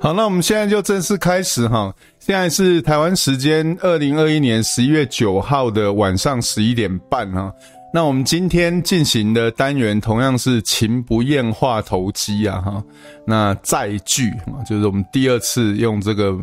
[0.00, 1.92] 好，那我们现在就正式开始哈。
[2.20, 7.52] 现在是台湾时间二零二一年十一月九号的晚上十一点半哈。
[7.92, 12.84] 那我们今天进行的单元同样是“情不厌话投机”啊哈。
[13.26, 14.30] 那再聚，
[14.68, 16.38] 就是我们第二次用这个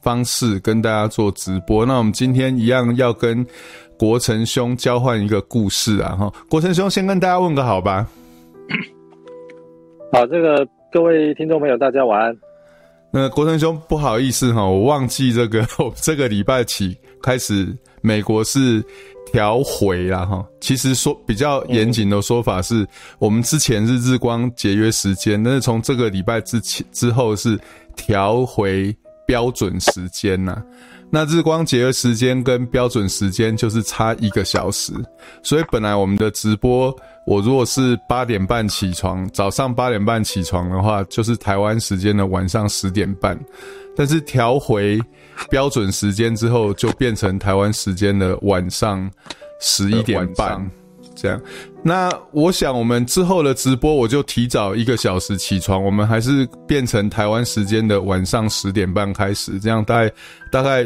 [0.00, 1.84] 方式跟大家做直播。
[1.84, 3.44] 那我们今天一样要跟
[3.98, 6.32] 国成兄交换一个故事啊哈。
[6.48, 8.06] 国成兄先跟大家问个好吧。
[10.12, 12.49] 好，这个各位听众朋友，大家晚安。
[13.12, 18.84] 那国成兄，不好意思哈，我忘记这个， 我这个礼拜起开始，美国是
[19.32, 20.44] 调回啦哈。
[20.60, 22.86] 其实说比较严谨的说法是，
[23.18, 27.58] 我们之前是日光节约时间，但是从这个礼拜之前之后是
[27.96, 28.94] 调回
[29.26, 30.62] 标准时间呐。
[31.10, 34.92] 那日光节约时间跟标准时间就是差一个小时，
[35.42, 36.94] 所以本来我们的直播。
[37.26, 43.38] 我如果是八点半起床，早上八点半起床的话，就是台湾时间的晚上十点半。
[43.96, 44.98] 但是调回
[45.50, 49.08] 标准时间之后，就变成台湾时间的晚上
[49.60, 50.68] 十一点半。
[51.20, 51.40] 这样，
[51.82, 59.58] 那我想我们之后的直播，我就提早一个小时起床，我们还是变成台湾时间的晚上十点半开始。
[59.60, 60.12] 这样大概
[60.50, 60.84] 大概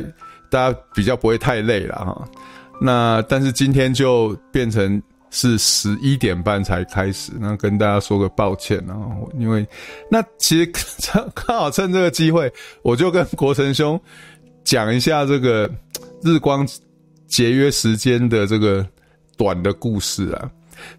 [0.50, 2.28] 大家比较不会太累了哈。
[2.80, 5.02] 那但是今天就变成。
[5.36, 9.66] 是十一点半才开始，那跟大家说个抱歉，然后因为
[10.08, 10.72] 那其实
[11.34, 12.48] 刚好趁这个机会，
[12.84, 14.00] 我就跟国成兄
[14.62, 15.68] 讲一下这个
[16.22, 16.64] 日光
[17.27, 18.86] 节约时间的这个
[19.36, 20.50] 短的故事啊。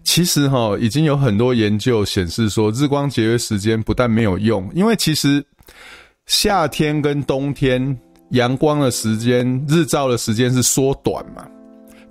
[0.02, 5.44] 其实哈，已经有很多研究显示说，日光节约时间不但没有用，因为其实
[6.26, 7.96] 夏天跟冬天
[8.30, 11.46] 阳光的时间、日照的时间是缩短嘛，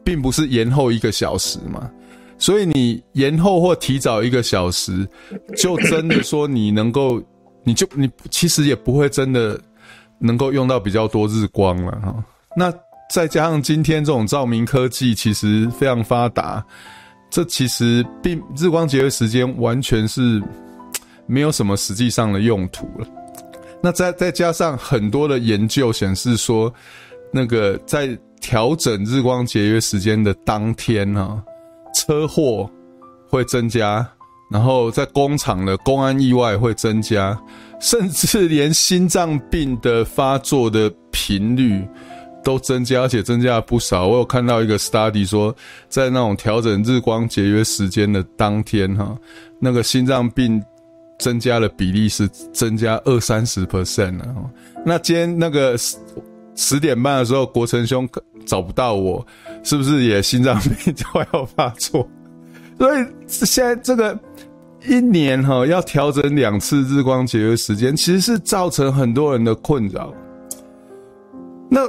[0.03, 1.89] 并不是延后一个小时嘛。
[2.37, 5.07] 所以你延后或提早一个小时，
[5.57, 7.21] 就真的说你能够，
[7.63, 9.59] 你就你其实也不会真的
[10.19, 12.23] 能够用到比较多日光了哈。
[12.55, 12.71] 那
[13.09, 16.63] 再加上今天这种照明科技其实非常发达，
[17.29, 20.41] 这其实并日光节约时间完全是
[21.25, 23.07] 没有什么实际上的用途了。
[23.81, 26.73] 那再再加上很多的研究显示说，
[27.31, 31.41] 那个在调整日光节约时间的当天哈。
[31.97, 32.69] 车祸
[33.29, 34.05] 会增加，
[34.51, 37.39] 然后在工厂的公安意外会增加，
[37.79, 41.87] 甚至连心脏病的发作的频率
[42.45, 44.07] 都增加，而且增加了不少。
[44.07, 45.53] 我有看到一个 study 说，
[45.89, 49.17] 在那种调整日光节约时间的当天，哈，
[49.59, 50.63] 那个心脏病
[51.19, 54.27] 增加的比例是增加二三十 percent 了。
[54.85, 55.75] 那今天那个
[56.55, 58.07] 十点半的时候，国成兄
[58.45, 59.25] 找不到我。
[59.63, 62.07] 是不是也心脏病就要发作？
[62.77, 64.15] 所以现在这个
[64.87, 70.13] 一年哈要调整两次日光节约时间，其实是造成很多人的困扰。
[71.67, 71.81] 那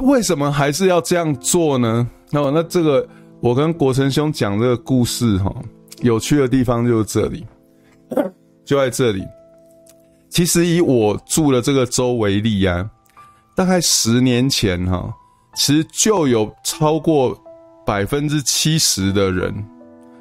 [0.00, 2.08] 为什么还是要这样做呢？
[2.30, 3.06] 那那这个
[3.40, 5.54] 我跟国成兄讲这个故事哈，
[6.02, 7.46] 有趣的地方就是这里，
[8.64, 9.22] 就在这里。
[10.28, 12.88] 其实以我住的这个州为例啊，
[13.54, 15.12] 大概十年前哈。
[15.58, 17.34] 其实就有超过
[17.86, 19.54] 百分之七十的人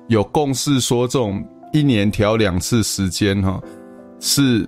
[0.08, 3.62] 有共识说，这种一年调两次时间哈，
[4.22, 4.66] 是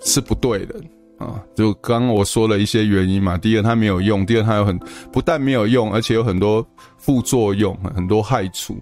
[0.00, 0.80] 是不对的
[1.18, 1.40] 啊。
[1.54, 4.78] 就刚刚我说了一些原因嘛，第一个它没有用，第二它有很
[5.12, 6.66] 不但没有用，而且有很多
[6.96, 8.76] 副作用，很多害处。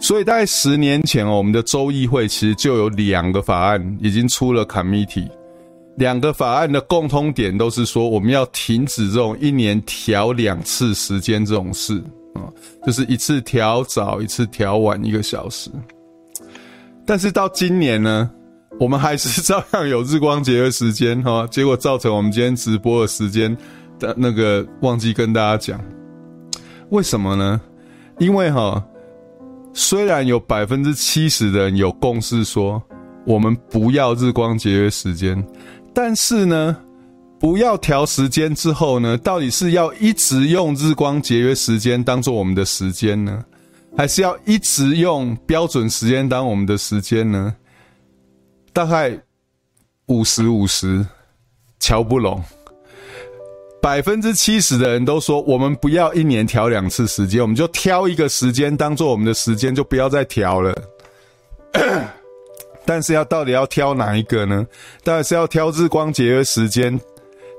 [0.00, 5.28] 所以大概十年前哦，我们的州议会其实就有两个法案已经出了 committee。
[5.96, 12.00] 两个法案的共通点都是说，我们要停止这种一年调两次时间这种事
[12.34, 12.46] 啊，
[12.86, 15.68] 就是一次调早，一次调晚一个小时。
[17.04, 18.30] 但是到今年呢，
[18.78, 23.54] 我们还是照样有日光节约时间哈， 结果造成我们今天直播的时间
[23.98, 25.84] 的那个忘记跟大家讲，
[26.90, 27.60] 为什么呢？
[28.18, 28.82] 因为哈，
[29.74, 32.80] 虽然有百分之七十的人有共识说，
[33.26, 35.44] 我们不要日光节约时间。
[35.92, 36.76] 但是呢，
[37.40, 43.44] 不要调时间之后呢，到底是要一直用日光节约时间当做我们的时间呢，
[43.96, 47.52] 还是要一直用标准时间当我们的时间呢？
[48.78, 49.12] 大概
[50.06, 51.04] 五十五十，
[51.80, 52.40] 乔不拢。
[53.82, 60.80] 百分之七十的人都说，我们不要一年调两次时间，我们就挑一个时间当做我们的时间，就不要再调了。
[62.86, 64.64] 但是要到底要挑哪一个呢？
[65.02, 67.00] 到底是要挑日光节约时间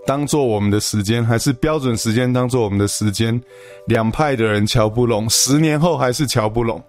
[0.08, 3.38] 当做我们的时间，还是标准时间当做我们的时间？
[3.88, 6.82] 两派的人乔不拢，十年后还是乔不拢。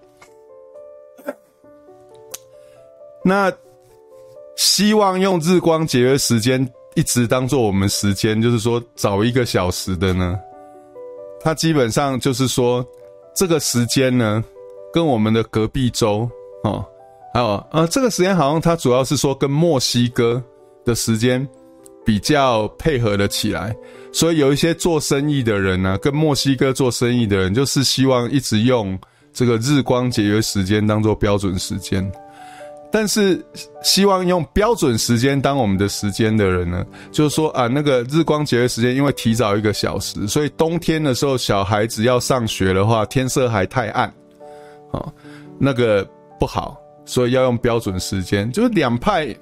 [3.25, 3.51] 那
[4.61, 6.63] 希望用日光节约时间
[6.93, 10.37] 一直当做我们时间，就是说早一个小时的呢，
[11.41, 12.85] 它基本上就是说
[13.35, 14.43] 这个时间呢，
[14.93, 16.29] 跟我们的隔壁州
[16.63, 16.85] 哦，
[17.33, 20.39] 还有呃这个时间好像它主要是说跟墨西哥
[20.85, 21.45] 的时间
[22.05, 23.75] 比较配合了起来，
[24.13, 28.95] 所以有一些做生意的人呢、跟墨西哥做生意的人，就是希望一直用
[29.33, 32.11] 这个日光节约时间当做标准时间。
[32.91, 33.41] 但是
[33.81, 44.13] 希望用标准时间当我们的时间的人呢，就是说啊，那个日光节约时间，因为提早一个小时，所以冬天的时候小孩子要上学的话，天色还太暗，
[44.91, 45.07] 啊，
[45.57, 46.05] 那个
[46.37, 48.51] 不好，所以要用标准时间。
[48.51, 49.33] 就是两派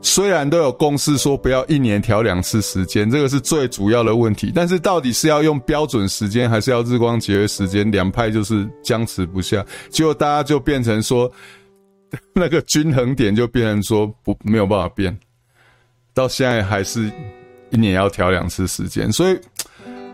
[0.00, 4.52] 虽然都有共识说不要一年调两次时间，这个是最主要的问题。
[4.54, 7.90] 但是到底是要用标准时间，还是要日光节约时间？
[7.90, 11.28] 两派就是僵持不下，结果大家就变成说。
[12.34, 15.16] 那个均衡点就变成说不没有办法变，
[16.12, 17.10] 到现在还是
[17.70, 19.38] 一年要调两次时间，所以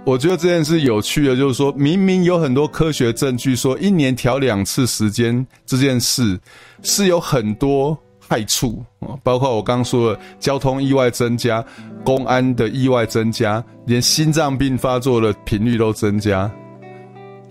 [0.04, 6.38] 我觉得这件事有趣的，就是说明明有很多科学证据说一年调两次时间这件事
[6.82, 8.84] 是有很多害处，
[9.22, 11.64] 包括我刚刚说的交通意外增加、
[12.04, 16.50] 公安的意外增加，连心脏病发作的频率都增加，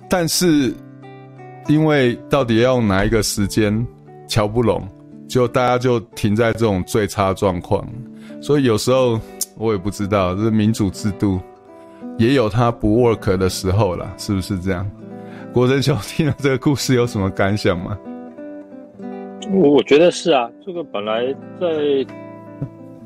[0.09, 0.73] 但是
[1.67, 3.85] 因为到底要用哪一个时间？
[4.27, 4.81] 乔不拢，
[5.27, 7.87] 就大家就停在这种最差状况，
[8.41, 9.19] 所以有时候
[9.57, 11.39] 我也不知道，这民主制度
[12.17, 14.89] 也有它不 work 的时候啦，是不是这样？
[15.53, 17.97] 国珍兄听了这个故事有什么感想吗？
[19.51, 22.05] 我我觉得是啊，这个本来在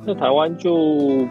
[0.07, 1.27] 在台湾就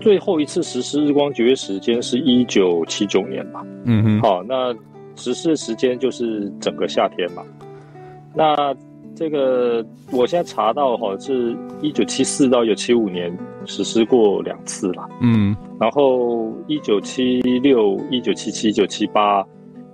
[0.00, 4.74] 最后一次实施日光节约时间是一九七九年嘛，嗯哼，好，那
[5.16, 7.42] 实施的时间就是整个夏天嘛，
[8.34, 8.74] 那。
[9.14, 13.32] 这个我现在查到哈，是一九七四到一九七五年
[13.64, 19.46] 实施过两次了，嗯，然后一九七六、一九七七、一九七八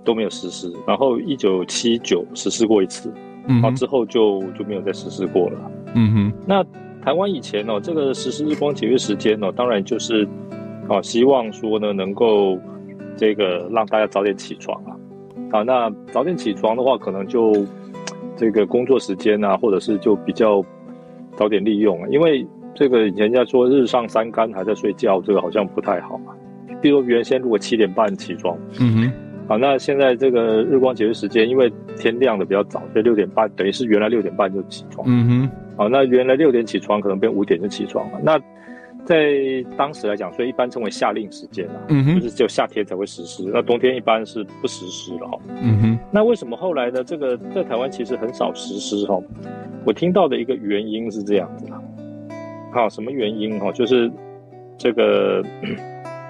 [0.03, 3.13] 都没有实施，然后一九七九实施过一次，
[3.47, 6.33] 嗯，然后之后就就没有再实施过了，嗯哼。
[6.47, 6.63] 那
[7.03, 10.27] 台湾以前哦，这个实施日光节约时间哦，当然就是
[10.89, 12.57] 啊，希望说呢，能够
[13.15, 14.97] 这个让大家早点起床啊，
[15.51, 17.53] 啊，那早点起床的话，可能就。
[18.41, 20.65] 这个工作时间啊，或者是就比较
[21.35, 22.43] 早点利用啊，因为
[22.73, 26.33] 这个人家说日上三竿还在睡觉，这个好像不太好嘛。
[26.81, 29.11] 比如原先如果七点半起床，嗯哼，
[29.47, 38.39] 好，那现在这个日光节约时间，因为天亮的比较早，所以六点半等于是原来六点半就起床，嗯哼，好，那原来六点起床可能变五点就起床了，那。
[39.05, 39.33] 在
[39.75, 45.37] 当时来讲，所以一般称为夏令时间啊，嗯哼，就是只有夏天才会实施，那冬天一般是不实施的哈。
[45.61, 47.03] 嗯哼，那为什么后来呢？
[47.03, 49.19] 这个在台湾其实很少实施哈。
[49.85, 51.73] 我听到的一个原因是这样子的，
[52.71, 53.71] 好，什么原因哈？
[53.71, 54.09] 就是
[54.77, 55.43] 这个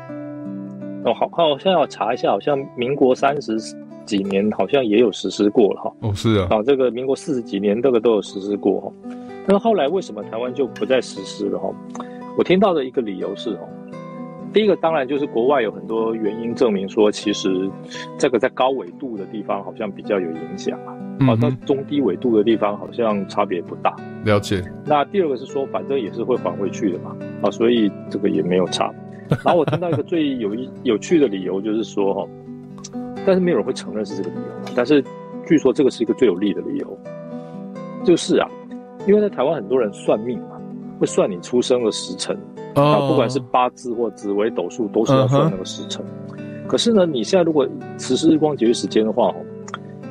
[1.04, 3.58] 哦，好好，我现在要查一下，好像民国三十
[4.06, 5.94] 几年好像也有实施过了哈。
[6.00, 8.92] 哦，是啊，啊，这个民国四十几年这个都有实施过哈。
[9.46, 11.70] 但是后来为什么台湾就不再实施了哈？
[12.38, 13.68] 我听到的一个理由是哦，
[14.54, 17.70] 第一个当然就是国外有很多原因证明说，其实
[18.18, 20.96] 这个在高纬度的地方好像比较有影响啊，
[21.26, 23.96] 好，到中低纬度的地方好像差别不大。
[24.24, 24.64] 了解。
[24.86, 28.92] 那第二个是说，反正也是会还回去的嘛，啊，所以这个也没有差。
[29.30, 32.28] 然后我听到一个最有一 有趣的理由就是说哈，
[33.26, 35.04] 但是没有人会承认是这个理由，但是
[35.46, 36.98] 据说这个是一个最有利的理由，
[38.04, 38.50] 就是啊，
[39.06, 40.51] 因为在台湾很多人算命嘛。
[41.02, 42.38] 会算你出生的时辰，
[42.76, 46.06] 啊、oh.，不管是八字或紫微斗数，都是要算那个时辰。
[46.06, 46.68] Uh -huh.
[46.68, 47.68] 可是呢，你现在如果
[47.98, 49.34] 实施日光节约时间的话，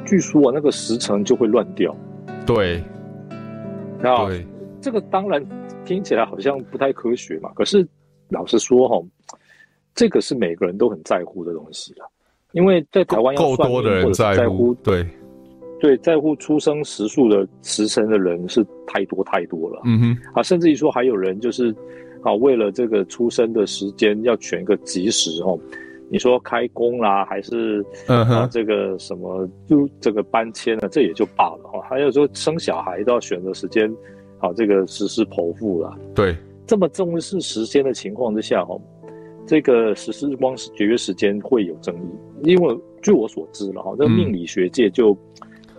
[0.05, 1.95] 据说啊，那个时辰就会乱掉。
[2.45, 2.83] 对，
[4.01, 4.29] 那
[4.81, 5.41] 这个当然
[5.85, 7.53] 听起来好像不太科学嘛。
[7.55, 7.87] 可是
[8.31, 9.01] 老实说哈，
[9.95, 12.11] 这个是每个人都很在乎的东西了，
[12.51, 15.07] 因为在台湾要算命，够多的人在乎，对。
[15.81, 19.81] 对，在乎出生时数的时辰的人是太多太多了。
[19.87, 21.75] 嗯哼，啊，甚至于说还有人就是，
[22.23, 25.59] 啊，为了这个出生的时间要选一个吉时哦，
[26.11, 31.81] 你说开工啦，还是啊这个什么就这个搬迁呢，这也就罢了哈。
[31.89, 33.91] 还有说生小孩都要选择时间，
[34.39, 35.97] 啊，这个实施剖腹了。
[36.15, 38.79] 对，这么重视时间的情况之下哦，
[39.47, 45.17] 这个实施日光节约时间会有争议，因为据我所知了哈，这个命理学界就。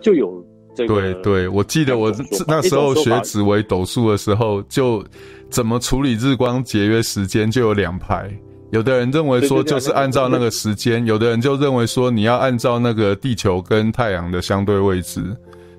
[0.02, 0.44] 就有
[0.74, 2.12] 这个，对对，我记得我
[2.46, 5.02] 那时候学紫微斗数的时候，就
[5.48, 8.30] 怎么处理日光节约时间就有两派，
[8.70, 15.22] 有的人认为说就是按照那个时间，有的人就认为说你要按照那个地球跟太阳的相对位置，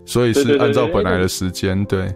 [0.05, 2.07] 所以是按照本来的时间，对。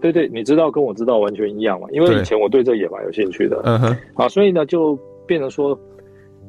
[0.00, 1.88] 对对，你知道跟我知道完全一样嘛？
[1.90, 3.58] 因为以前我对这也蛮有兴趣的。
[3.64, 3.96] 嗯哼。
[4.16, 4.94] 啊，所以呢，就
[5.26, 5.78] 变成说，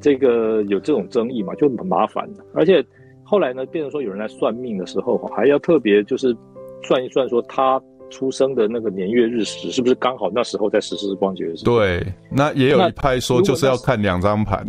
[0.01, 2.43] 这个有这种争议嘛，就很麻烦的。
[2.53, 2.85] 而且
[3.27, 6.35] 后来呢，变成说有人来算命的时候，还要特别就是
[6.83, 11.65] 算一算，说他出生的那个年月日时是不是刚好那时候在实施日光节约时？
[11.65, 14.63] 对，那也有一派说就是要看两张盘。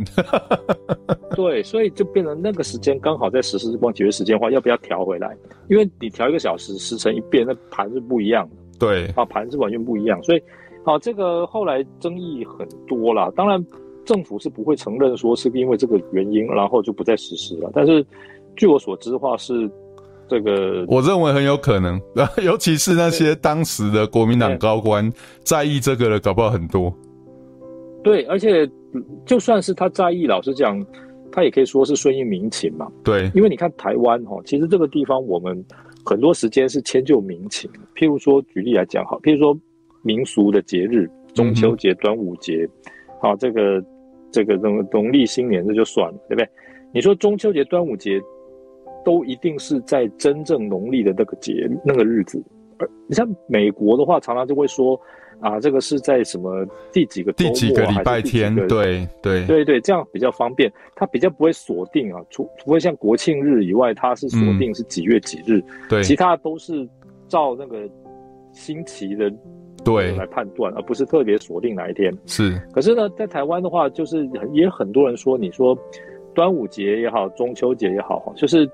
[1.37, 5.37] 对，所以就变成那个时间刚好在实施日光节约时间的话，要不要调回来？
[5.69, 8.57] 因为你调一个小时，时辰一变，那盘是不一样的。
[8.79, 10.43] 对，啊，盘是完全不一样，所以，
[10.85, 13.31] 啊，这个后来争议很多啦。
[13.37, 13.63] 当然，
[14.07, 17.71] 政府是不会承认说是因为这个原因，然后就不再实施了。
[17.75, 18.05] 但是，
[18.57, 19.71] 据我所知的话，是
[20.29, 22.01] 这个，我认为很有可能，
[22.43, 25.13] 尤其是那些当时的国民党高官
[25.45, 26.93] 在意这个的，搞不好很多。
[28.03, 28.69] 对，而且
[29.25, 30.85] 就算是他在意，老实讲，
[31.31, 32.89] 他也可以说是顺应民情嘛。
[33.05, 35.65] 对，因为你看台湾哈，其实这个地方我们。
[36.09, 39.59] 很多时间是迁就民情，譬如说举例来讲，好，譬如说
[40.03, 42.65] 民俗的节日，中秋节、端午节，
[43.21, 43.85] 好，这个
[44.31, 46.49] 这个农农历新年这就算了，对不对？
[46.95, 48.23] 你说中秋节、端午节
[49.07, 52.43] 都一定是在真正农历的那个节那个日子，
[52.79, 55.01] 而你像美国的话，常常就会说。
[55.39, 58.55] 啊，这个是在什么第几个、啊、第几个礼拜天？
[58.67, 66.89] 对对对对，这样比较方便，它比较不会锁定啊，除除非像国庆日以外，它是锁定是几月几日，嗯、对，其他都是
[67.29, 67.87] 照那个
[68.51, 69.31] 星期的
[69.85, 72.11] 对来判断，而不是特别锁定哪一天。
[72.25, 75.79] 是，可是呢，在台湾的话，就是也很多人说，你说
[76.35, 78.67] 端午节也好，中秋节也好，就是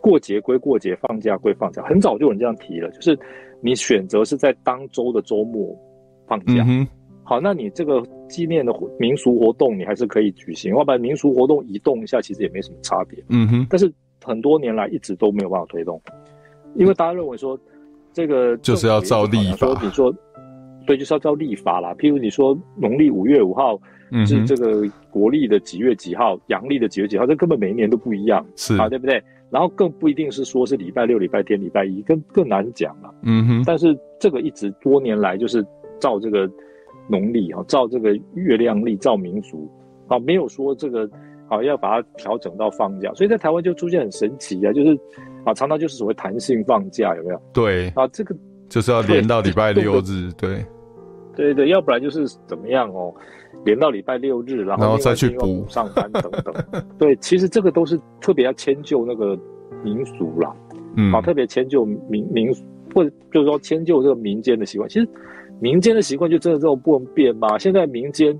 [0.00, 3.18] 过节归过节，放假归放假，很早就有人这样提了，就是。
[3.64, 5.72] 你选择是在当周的周末
[6.26, 6.84] 放假，嗯，
[7.22, 13.66] 好，那你这个纪念的民俗活动你还是可以举行，要不然民俗活动移动一下其实也没什么差别，嗯哼。
[13.70, 13.88] 但是
[14.24, 16.02] 很多年来一直都没有办法推动，
[16.74, 17.56] 因为大家认为说
[18.12, 20.12] 这个就是要照立法，说你说
[20.88, 21.94] 对，就是要照立法啦。
[21.94, 23.78] 譬如你说农历五月五号
[24.26, 29.22] 是这个国历的几月几号，阳历的几月几号，这根本每一年都不一样，是啊，对不对？
[29.52, 33.14] 然后更不一定是说是礼拜六、礼拜天、礼拜一，更更难讲了。
[33.22, 33.62] 嗯哼。
[33.66, 35.62] 但是这个一直多年来就是
[36.00, 36.50] 照这个
[37.06, 39.70] 农历啊，照这个月亮历，照民俗
[40.08, 41.06] 啊，没有说这个
[41.48, 43.12] 啊要把它调整到放假。
[43.12, 44.98] 所以在台湾就出现很神奇啊，就是
[45.44, 47.42] 啊常常就是所谓弹性放假，有没有？
[47.52, 47.90] 对。
[47.90, 48.34] 啊，这个
[48.70, 50.64] 就是要连到礼拜六日， 对。
[51.34, 53.14] 对对对，要不然就是怎么样哦。
[53.64, 56.84] 连到礼拜六日，然后，然后再去补上班等等。
[56.98, 59.38] 对，其实这个都是特别要迁就那个
[59.84, 60.54] 民俗啦，
[60.96, 62.52] 嗯，啊，特别迁就民民，
[62.94, 64.88] 或者就是说迁就这个民间的习惯。
[64.88, 65.08] 其实
[65.60, 67.58] 民间的习惯就真的这种不能变吗？
[67.58, 68.38] 现在民间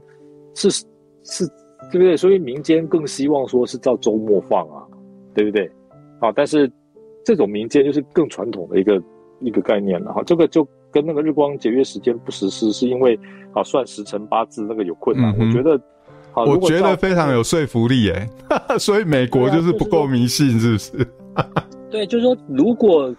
[0.54, 0.70] 是
[1.22, 1.46] 是，
[1.90, 2.16] 对不对？
[2.16, 4.82] 所以民间更希望说是照周末放啊，
[5.34, 5.70] 对不对？
[6.20, 6.70] 啊，但是
[7.24, 9.02] 这种民间就是更传统的一个
[9.40, 10.66] 一个概念了哈，这个就。
[10.94, 13.18] 跟那个日光节约时间不实施，是因为
[13.54, 15.34] 啊算时辰八字那个有困难。
[15.38, 15.80] 嗯、我觉得，
[16.34, 18.28] 我觉得非常有说服力哎，
[18.78, 21.08] 所以美国就是不够迷信，是不是？
[21.90, 23.14] 对，就是说，如果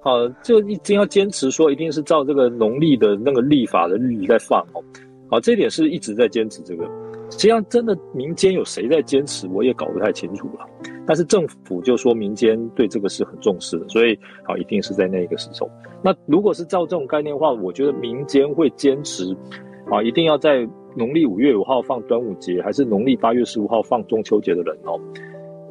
[0.00, 4.82] 好就一定要坚持说，一定是照这个农历的那个历法的日子在放哦。
[5.30, 6.84] 好，这点是一直在坚持这个。
[7.30, 10.66] 实际上，真的民间有谁在坚持，我也搞不太清楚了。
[11.06, 15.70] 但是政府就说民间对这个是很重视的，所以好一定是在那个时候。
[16.02, 19.36] 那如果是照这种概念的话，我觉得民间会坚持
[19.90, 25.00] 啊，一定要在农历五月五号放端午节，还是农历八月十五号放中秋节的人哦，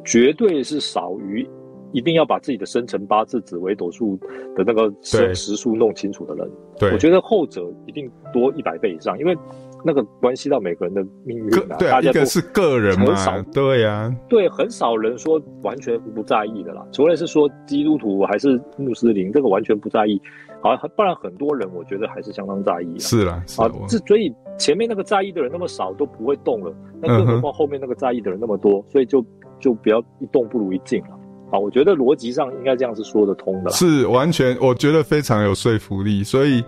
[0.04, 1.48] 绝对是少于
[1.92, 4.16] 一定要把自己的生辰八字、紫微斗数
[4.56, 6.50] 的那个时时数弄清楚的人。
[6.78, 9.36] 对，我觉得后者一定多一百倍以上，因为。
[9.84, 20.20] 那个关系到每个人的命运啊，对啊，一个是个人嘛，对呀、啊，对，很少人说完全不在意的啦，除了是说基督徒还是穆斯林，这个完全不在意，
[20.60, 22.98] 好，不然很多人我觉得还是相当在意。
[22.98, 29.24] 是啦，啊，这所以前面那个在意的人那么少都不会动了，那更何况后面那个在意的人那么多，所以就
[29.60, 31.10] 就不要一动不如一静了。
[31.50, 36.62] 啊，我觉得逻辑上应该这样是说得通的，是完全，我觉得非常有说服力，所以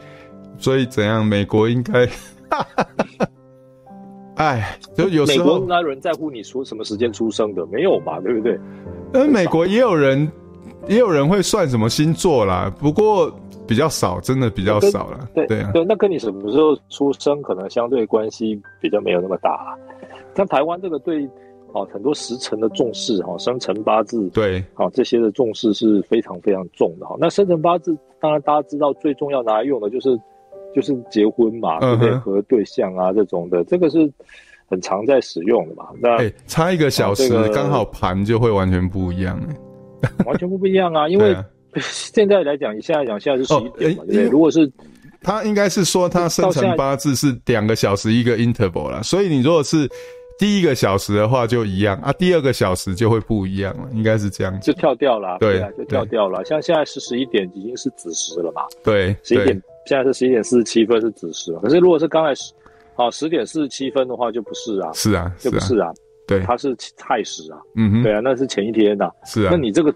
[0.56, 2.08] 所以怎样，美国应该。
[4.36, 7.66] 哎，就有时候美国哪有人在乎你说什么时间出生的？
[7.66, 8.58] 没有吧，对不对？
[9.12, 10.26] 呃，美国也有人，
[10.88, 13.30] 也有人会算什么星座啦，不过
[13.66, 15.28] 比较少，真的比较少了。
[15.34, 19.76] 对对啊，对，那跟你什么时候出生可能相对关系比较没有那么大。
[20.34, 21.28] 像台湾这个对
[21.72, 27.16] 啊很多时辰的重视哈，生辰八字对啊这些的重视是非常非常重的哈。
[27.18, 30.18] 那生辰八字当然大家知道最重要拿来用的就是。
[30.72, 32.16] 就是结婚嘛，对不对？
[32.18, 34.08] 和对象啊这种的，这个是
[34.68, 35.88] 很常在使用的嘛。
[36.00, 39.36] 那、欸、差一个小时，刚好盘就会完全不一样，
[40.24, 41.08] 完全不不一样啊！
[41.08, 41.34] 因为
[41.82, 44.28] 现在来讲，现在来讲，现在是十一点嘛，对不对？
[44.28, 44.70] 如果是
[45.22, 49.90] 他应该是说他生辰八字是两个小时一个 interval 啦，所以你如果是
[50.40, 56.42] 第一个小时的话就一样啊，第二个小时就会不一样了，应该是这样子，就跳掉了，对，对啊，就跳掉了。
[56.46, 58.62] 像现在是十一点，已经是子时了嘛？
[58.82, 61.60] 对，十一点，现在是十一点四十七分是子时了。
[61.60, 62.54] 可是如果是刚才十
[62.96, 65.92] 啊十点四十七分的话，就不是啊，是啊，就不是啊，
[66.26, 69.94] 对，它是亥时啊，嗯哼，对啊，那是前一天呐，是啊，那你这个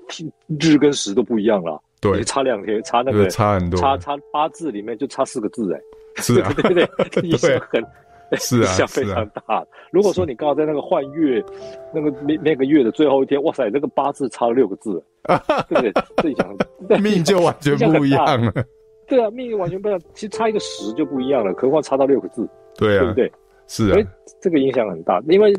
[0.61, 1.83] 日跟时都不一样了。
[2.03, 5.81] 对，差两天，差那个差很多，差差八字里面就差四个字，哎，
[6.23, 6.87] 是啊， 对不对？
[7.27, 7.83] 影响很，
[8.37, 9.64] 是啊，影响非常大。
[9.90, 11.45] 如果说你刚好在那个换月，
[11.93, 15.02] 那个那那个月的最后一天，哇塞，那个八字差了六个字，
[15.69, 15.93] 对不对？
[16.16, 16.57] 这影响
[17.02, 18.52] 命就完全不一样了。
[19.07, 23.33] 对啊，命完全不一样，其实差一个时就不一样了，何况差到六个字，对啊，对不对？
[23.66, 23.99] 是啊，
[24.40, 25.54] 这个影响很大，因为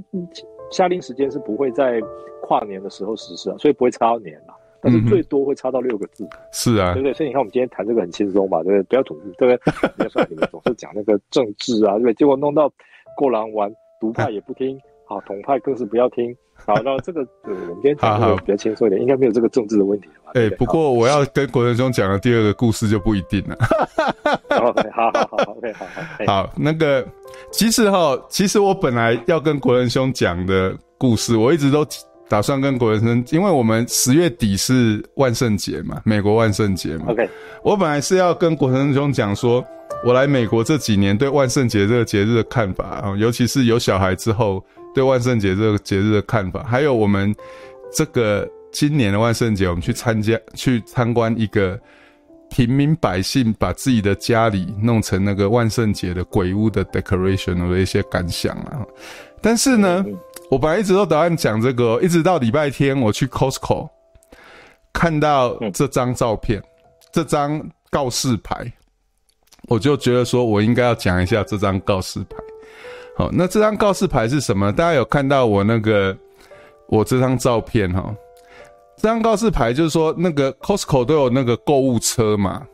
[0.72, 2.01] 夏令时间是不会在
[2.41, 4.54] 跨年的时候实施啊，所以不会差到年了。
[4.82, 7.13] 但是最多会差到六个字，是啊，对不对？
[7.13, 8.84] 所以你看，我们今天谈这个很轻松吧，对不对？
[8.84, 9.89] 不要吐字，对不对？
[9.98, 12.13] 别说你们总是讲那个政治啊，对不对？
[12.13, 12.72] 结果弄到
[13.17, 16.36] 过狼玩，独派也不听， 好，统派更是不要听。
[16.65, 20.32] 好，那这个，对，我们今天讲的比较轻松一点，应该没有这个政治的问题吧？
[20.36, 23.58] 哎，不过我要跟国仁兄讲的第二个故事就不一定了。
[24.62, 27.05] OK，，好好好，OK，好好好，那个
[27.51, 31.86] 其实哈，其实我本来要跟国仁兄讲的故事，我一直都。
[32.27, 37.05] 打算跟国成兄，因为我们十月底是万圣节嘛，美国万圣节嘛。
[37.10, 37.29] OK，
[37.63, 39.63] 我本来是要跟国成兄讲说，
[40.03, 44.63] 我来美国这几年对万圣节这个节日的看法啊，尤其是有小孩之后
[44.94, 47.34] 对万圣节这个节日的看法，还有我们
[47.94, 51.79] 这个今年的万圣节，我们去参加去参观一个
[52.50, 58.84] 平民百姓把自己的家里弄成那个万圣节的鬼屋的 decoration 的一些感想啊，
[59.41, 60.03] 但是呢。
[60.46, 63.90] 嗯我本来一直都打算讲这个，一直到礼拜天我去 Costco
[64.94, 66.62] 看到这张照片，
[67.12, 67.60] 这张
[67.90, 68.72] 告示牌，
[69.68, 72.36] 我就觉得说我应该要讲一下这张告示牌。
[73.18, 74.72] 好，那这张告示牌是什么？
[74.72, 76.16] 大家有看到我那个
[76.90, 78.14] 我这张照片哈？
[78.98, 82.66] 这张告示牌就是说，那个 Costco 都有那个购物车嘛。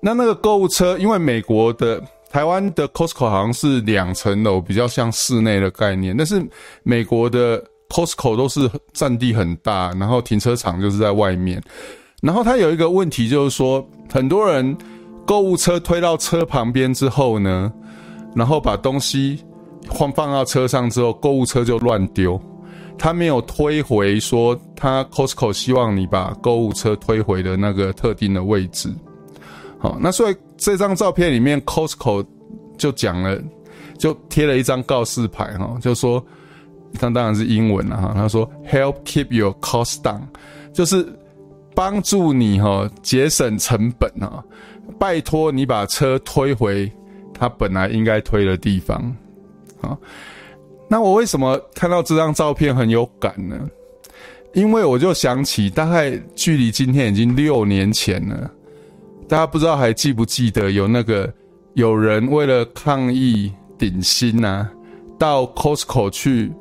[0.00, 2.02] 那那个购物车，因为美国的。
[2.34, 6.16] 台湾的 Costco 好像是两层楼，比较像室内的概念。
[6.16, 6.44] 但是
[6.82, 11.62] 美国的 Costco 都是占地很大，然后停车场就是在外面。
[12.22, 14.76] 然后它有一个问题，就是说很多人
[15.24, 17.72] 购物车推到车旁边之后呢，
[18.34, 19.38] 然后把东西
[19.92, 22.36] 放放到车上之后，购物车就乱丢。
[22.98, 28.92] 他没有推回说他 Costco 希望你把购物车推回的那个特定的位置。
[29.78, 30.36] 好，那所以。
[30.56, 32.24] 这张照片里面，Costco
[32.78, 33.40] 就讲了，
[33.98, 36.24] 就贴了一张告示牌哈，就说，
[36.94, 38.12] 他当然是英文了哈。
[38.14, 40.22] 他说：“Help keep your cost down”，
[40.72, 41.06] 就是
[41.74, 44.42] 帮助你哈节省成本啊，
[44.98, 46.90] 拜托你把车推回
[47.32, 48.96] 它本来应该推的地方
[49.80, 49.98] 啊。
[50.88, 53.68] 那我为什么看到这张照片很有感呢？
[54.52, 58.48] 因为我就想起，大概距离今天已经六年前了。
[59.26, 61.32] 大家不知道还记不记得有那个
[61.74, 64.70] 有人为了抗议顶薪呐、啊，
[65.18, 66.52] 到 Costco 去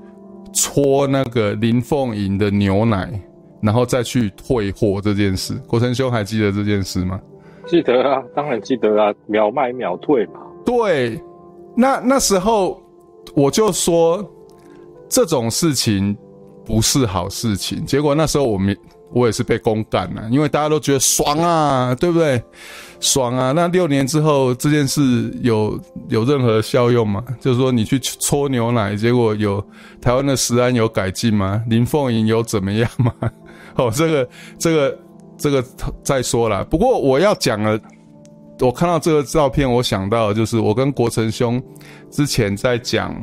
[0.54, 3.22] 搓那个林凤营的牛奶，
[3.62, 5.54] 然后再去退货这件事。
[5.68, 7.20] 国成兄还记得这件事吗？
[7.68, 10.40] 记得啊，当然记得啊，秒卖秒退嘛。
[10.66, 11.22] 对，
[11.76, 12.82] 那那时候
[13.36, 14.26] 我就说
[15.10, 16.18] 这种事情
[16.66, 17.86] 不是好事情。
[17.86, 18.76] 结果那时候我们。
[19.14, 22.44] 我也是被公干了，因为大家都觉得爽啊，对不对？
[23.00, 23.52] 爽啊！
[23.52, 27.24] 那六年之后这件事有有任何效用吗？
[27.40, 29.62] 就是说你去搓牛奶，结果有
[30.02, 31.62] 台湾的食安有改进吗？
[31.68, 33.14] 林凤营有怎么样吗？
[33.76, 35.00] 哦，这个这个
[35.38, 35.64] 这个
[36.02, 36.64] 再说了。
[36.64, 37.78] 不过我要讲了，
[38.62, 41.62] 我看到这个照片，我想到就是我跟国成兄
[42.10, 43.14] 之前在讲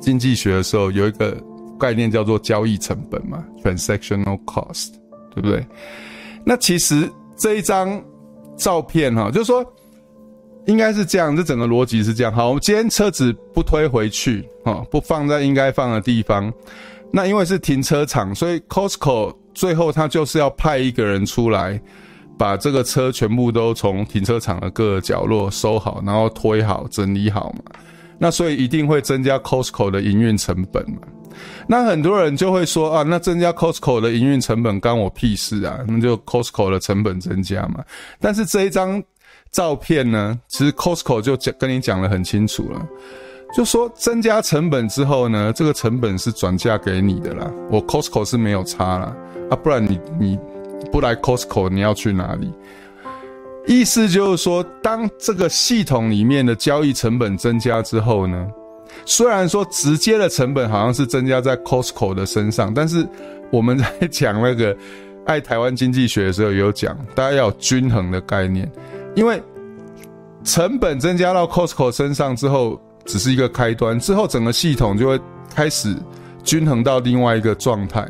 [0.00, 1.36] 经济学的时候有一个。
[1.82, 4.92] 概念叫做交易成本嘛，transactional cost，
[5.34, 5.66] 对不对？
[6.44, 8.00] 那其实这一张
[8.56, 9.64] 照片哈，就是说
[10.66, 12.32] 应该是这样，这整个逻辑是这样。
[12.32, 16.52] 好，我们今天车子不推回去，哈，不放在应该放的地方。
[17.10, 21.80] 那因为是停车场，所以 Costco 最后他就是要派一个人出来，
[22.38, 27.62] 把这个车全部都从停车场的各个角落收好，然后推好、整理好嘛。
[28.18, 30.98] 那所以一定会增加 Costco 的营运成本嘛。
[31.66, 35.78] 那很多人就会说啊，那增加 Costco 的营运成本干我屁事啊？
[35.86, 37.84] 那就 Costco 的成本增加嘛。
[38.20, 39.02] 但是这一张
[39.50, 42.86] 照片呢，其实 Costco 就讲跟你讲得很清楚了，
[43.54, 49.14] 就说增加成本之后呢，这个成本是转嫁给你的啦，我 Costco 是没有差啦
[49.50, 50.38] 啊，不然你你
[50.90, 52.52] 不来 Costco，你要去哪里？
[53.64, 58.48] 意思就是说，当这个系统里面的交易成本增加之后呢，
[59.04, 63.06] 虽然说直接的成本好像是增加在 Costco 的身上，但是
[63.50, 64.76] 我们在讲那个
[65.26, 68.70] 爱台湾经济学的时候有讲，大家要有均衡的概念，
[69.14, 69.42] 因为
[70.44, 75.20] 成本增加到 Costco 身上之后，只是一个开端，之后整个系统就会
[75.54, 75.96] 开始
[76.42, 78.06] 均衡到另外一个状态。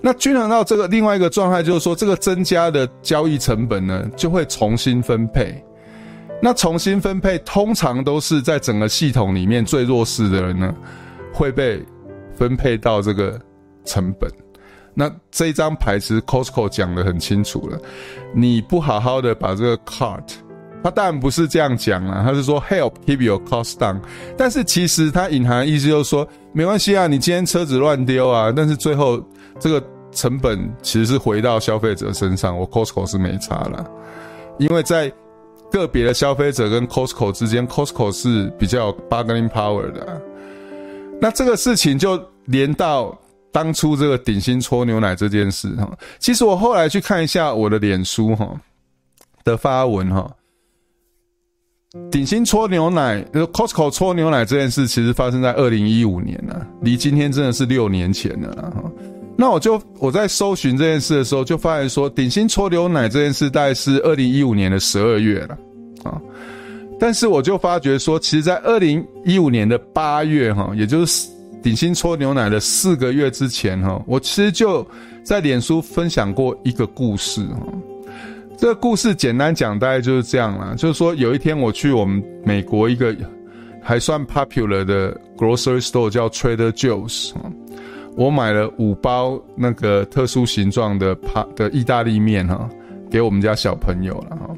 [0.00, 5.64] 那均衡到这个另外一个状态，就是说，这个增加的交易成本呢，就会重新分配。
[6.44, 10.74] 那重新分配，通常都是在整个系统里面最弱势的人呢，
[11.32, 11.82] 会被
[12.36, 13.40] 分配到这个
[13.86, 14.30] 成本。
[14.92, 17.78] 那这张牌其实 Costco 讲得很清楚了，
[18.34, 20.34] 你不好好的把这个 cart，
[20.82, 23.98] 他当然不是这样讲了，他是说 help keep your cost down。
[24.36, 29.18] 但是其实他隐含的意思就是说，没关系啊，你今天车子乱丢啊，但是最后
[29.58, 29.82] 这个。
[30.12, 33.84] 成本其实是回到消费者身上，我 Costco 是没差啦，
[34.60, 35.12] 因为在
[35.78, 40.22] 个别的消费者跟 Costco 之间，Costco 是比较有 bargaining power 的。
[41.20, 43.16] 那这个事情就连到
[43.52, 45.90] 当初这个顶新搓牛奶这件事哈。
[46.18, 48.48] 其实我后来去看一下我的脸书哈
[49.44, 50.30] 的发文哈，
[52.10, 58.90] 顶新搓牛奶，Costco 搓牛奶这件事其实发生在二零一五年了，离今天真的是六年前了哈。
[59.36, 65.58] 那我就我在搜寻这件事的时候，就发现说，鼎新搓牛奶这件事大概是二零一五年的十二月了，
[66.04, 66.20] 啊，
[67.00, 71.28] 但是我就发觉说，其实，在二零一五年的八月哈，也就是
[71.62, 74.86] 鼎新搓牛奶的四个月之前哈，我其实就
[75.24, 77.66] 在脸书分享过一个故事哈。
[78.56, 83.14] 这个故事简单讲，大概就是这样啦，就是说有一天我去我们美国一个
[83.82, 87.32] 还算 popular 的 grocery store 叫 Trader Joe's
[88.16, 92.70] 我买了五包那个特殊形状的帕的意大利面哈，
[93.14, 94.50] 给我们家小朋友了哈。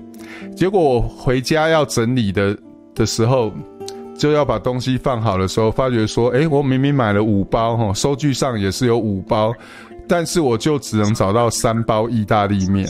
[0.57, 2.57] 结果我回家要整理的
[2.95, 3.53] 的时候，
[4.17, 9.53] 就要把东西放好的时候，发觉说，诶，我明明买了五包哈，收据上也是有五包，
[10.09, 12.89] 但是我就只能找到三包意大利面。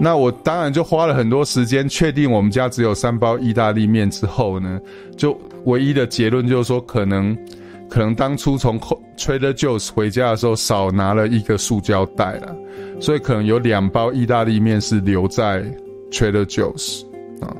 [0.00, 4.80] 那我当然就花了很多时间确定我们家只有三包意大利面之后呢，
[5.16, 7.38] 就唯一的结论就是说可能。
[7.88, 8.78] 可能当初从
[9.16, 12.54] Trader Joe's 回家的时候少拿了一个塑胶袋了，
[13.00, 15.64] 所以可能有两包意大利面是留在
[16.10, 17.04] Trader Joe's
[17.40, 17.54] 啊。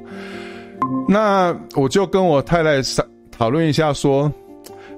[1.09, 2.83] 那我就跟我太太
[3.31, 4.31] 讨论一下，说，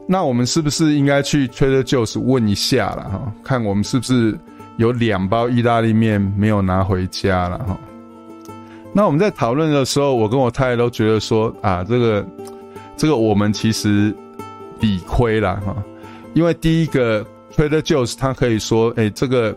[0.07, 4.37] 那我们是不是应该去 Trader Joe's 问一下了哈，看我们是不是
[4.79, 7.79] 有两包意大利面没有拿回家了哈。
[8.95, 12.27] 那我们在讨论的时候，我跟我太太都觉得说啊，这个
[12.97, 14.15] 这个我们其实。
[14.81, 15.77] 理亏了哈，
[16.35, 19.57] 因为第一个 Trader Joe's 他可以说，哎、欸，这个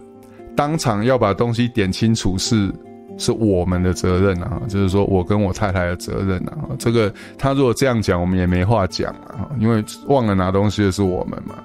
[0.56, 2.72] 当场要把东西点清楚是
[3.18, 6.58] 是我们的责任啊，就是说我跟我太太的责任啊。
[6.80, 11.56] 这个他如果这样讲，我们也没话讲啊，因为忘了拿东西的是我们嘛。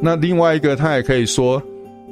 [0.00, 1.62] 那另外一个他也可以说，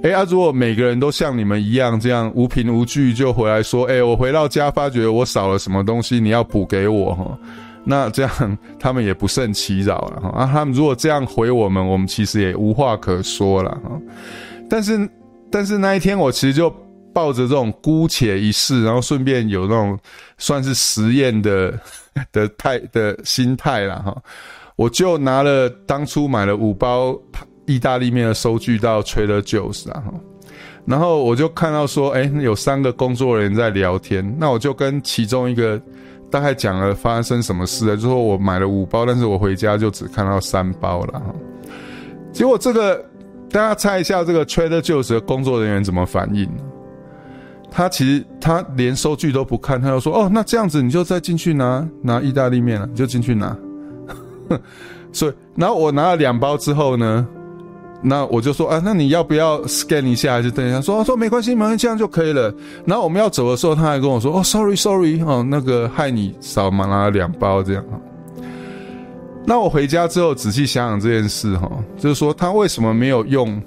[0.02, 7.38] 哎、欸、啊，如果每个人都像你们一样这样无凭无据就回来说，哎、我回到家发觉我少了什么东西，你要补给我哈。
[7.88, 10.50] 那这样他们也不胜其扰了哈啊！
[10.52, 13.96] 他们如果这样回我们，我们其实也无话可说了哈。
[14.68, 15.08] 但是，
[15.52, 16.68] 但是那一天我其实就
[17.14, 19.96] 抱着这种姑且一试，然后顺便有那种
[20.36, 21.78] 算是实验的
[22.32, 24.16] 的态的心态了哈。
[24.74, 27.16] 我就拿了当初买了五包
[27.66, 30.02] 意大利面的收据到 Trader Joe's 啊，
[30.84, 35.80] 然后我就看到说，哎，有三个工作人员在聊天，那我就跟其中一个。
[36.30, 41.34] 大概讲了发生什么事了，之后我买了五包，但是我回家就只看到三包了哈。
[42.32, 43.04] 结果这个
[43.50, 46.50] 大家猜一下，这个 Trader Joe's 的工作人员怎么反应？
[47.70, 53.56] 他其实他连收据都不看，他就说：“哦，那这样子你就再进去拿拿意大利面了，你就进去拿。
[55.12, 57.26] ”所以，然后我拿了两包之后呢？
[58.02, 60.80] 那我就说啊，那你要不要 scan 一下，还是等一下？
[60.80, 62.54] 说说没关系，没关系，这样就可以了。
[62.84, 67.84] 然后我们要走的时候，他还跟我说：“哦，sorry，sorry，哦，那个害你少拿了两包这样。”
[69.44, 73.60] 那我回家之后仔细想想这件事哈，就是说他为什么没有用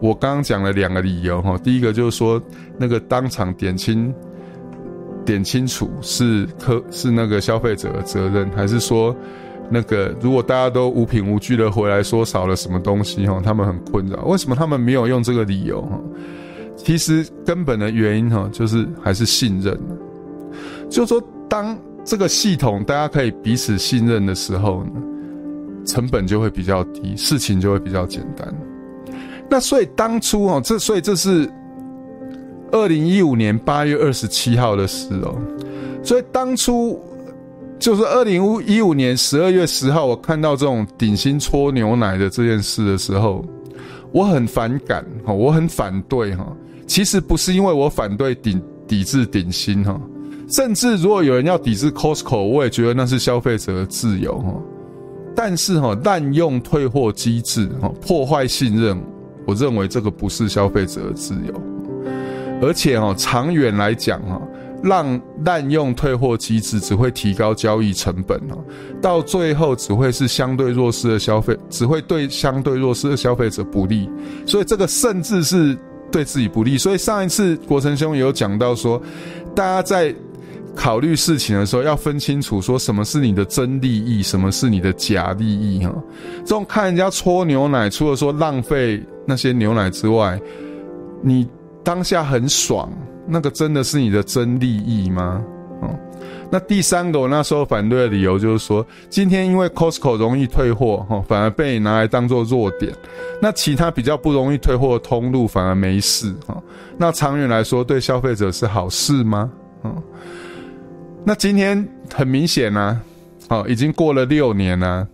[0.00, 1.58] 我刚刚讲的两个理由哈？
[1.58, 2.40] 第一个就是说
[2.78, 4.14] 那个当场点清
[5.24, 9.14] 点清楚是客是那个消费者的责任，还是说？
[9.70, 14.24] 那个，如果大家都无凭无据的回来说少了什么东西哈，他们很困扰。
[14.24, 16.00] 为什么他们没有用这个理由哈？
[16.76, 19.78] 其实根本的原因哈，就是还是信任。
[20.88, 24.92] 就是说，当这个系统大家可以彼此信任的时候呢，
[25.84, 28.54] 成本就会比较低，事情就会比较简单。
[29.50, 31.50] 那所以当初哈，这所以这是
[32.70, 35.36] 二零一五年八月二十七号的事哦。
[36.02, 36.98] 所以当初
[37.78, 43.44] 就是二零一五年十二月十号，我看到这种顶新搓牛奶的这件事的时候，
[44.12, 46.46] 我很反感哈，我很反对哈。
[46.86, 50.00] 其实不是因为我反对顶抵制顶新哈，
[50.48, 54.54] 甚至如果有人要抵制 Costco，我也觉得那是消费者的自由哈。
[55.36, 59.00] 但是哈，滥用退货机制哈，破坏信任，
[59.46, 61.54] 我认为这个不是消费者的自由，
[62.60, 64.40] 而且哈，长远来讲哈，
[64.82, 68.58] 让滥用退货机制只会提高交易成本哦，
[69.00, 74.08] 到最后只会是相对弱势的消费，只会对相对弱势的消费者不利，
[74.46, 75.76] 所以这个甚至是。
[76.10, 78.98] 对自己不利，所以上一次国成兄也有讲到说，
[79.54, 80.14] 大家在
[80.74, 85.94] 考虑事情的时候要分清楚，说什么是你的真利益，什么是你的假利益哈。
[86.46, 90.40] 这种看人家搓牛奶，除了说浪费那些牛奶之外，
[91.22, 91.46] 你
[91.84, 92.90] 当下很爽，
[93.28, 95.44] 那个真的是你的真利益吗？
[95.80, 95.90] 哦
[96.50, 102.90] 那第三个，我那时候反对的理由就是说，今天因为 Costco 容易退货，哈，反而被你拿来当做弱点。
[103.40, 106.56] 那其他比较不容易退货的通路反而没事，哈。
[106.96, 109.50] 那长远来说，对消费者是好事吗？
[109.84, 110.02] 嗯。
[111.22, 112.98] 那今天很明显啊，
[113.50, 115.06] 哦，已经过了六年了。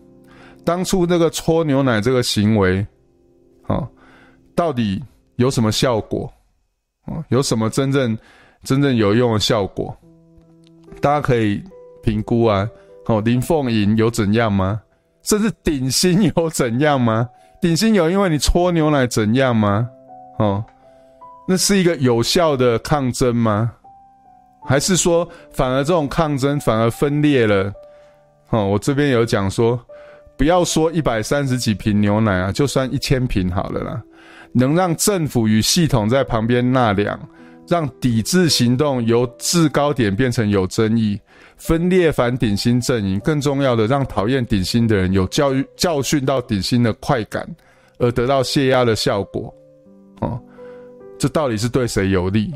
[0.65, 2.87] 当初那个搓牛奶这个行为，
[3.67, 3.89] 哦，
[4.55, 5.03] 到底
[5.35, 6.33] 有什么效果？
[7.07, 8.17] 哦，有什么真正
[8.63, 9.97] 真正有用的效果？
[11.01, 11.63] 大家可以
[12.03, 12.69] 评估啊，
[13.07, 14.81] 哦，林凤营有怎样吗？
[15.23, 17.29] 甚至顶新有怎样吗？
[17.61, 19.89] 顶新有因为你搓牛奶怎样吗？
[20.39, 20.65] 哦，
[21.49, 23.73] 那是一个有效的抗争吗？
[24.67, 27.73] 还是说反而这种抗争反而分裂了？
[28.51, 29.79] 哦，我这边有讲说，
[30.39, 34.03] 不要说一百三十几瓶牛奶啊，就算一千瓶好了啦，
[34.55, 37.21] 能让政府与系统在旁边纳凉。
[37.67, 41.19] 让抵制行动由制高点变成有争议，
[41.57, 43.19] 分裂反顶薪阵营。
[43.21, 47.49] 更重要的，让讨厌顶薪的人有教育教训到顶薪的快感，
[47.99, 49.51] 而得到泄压的效果。
[50.21, 50.39] 哦，
[51.19, 52.53] 这到底是对谁有利？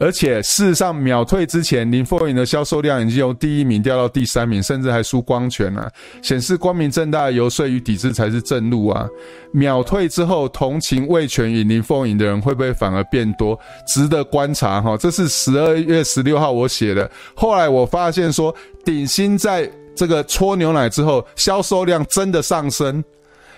[0.00, 5.90] 而且事实上，秒退之前，林凤营的销售量已经由第一名掉到第三名，甚至还输光权了，
[6.22, 9.08] 显示光明正大的游说与抵制才是正路啊！
[9.50, 13.58] 秒退之后，同情味全与林凤营的人会不会反而变多？
[13.86, 14.96] 值得观察哈。
[14.96, 23.02] 这是十二月十六号我写的，后来我发现说，鼎新在这个搓牛奶之后，销售量真的上升，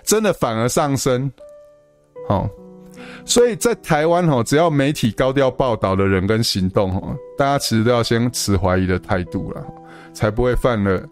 [0.05, 1.31] 真的反而上升，
[2.27, 2.49] 好。
[3.25, 9.65] 所以在台湾吼，只要媒体高调报道的人跟行动吼，大家其实都要先持怀疑的态度了，
[10.13, 11.03] 才不会犯了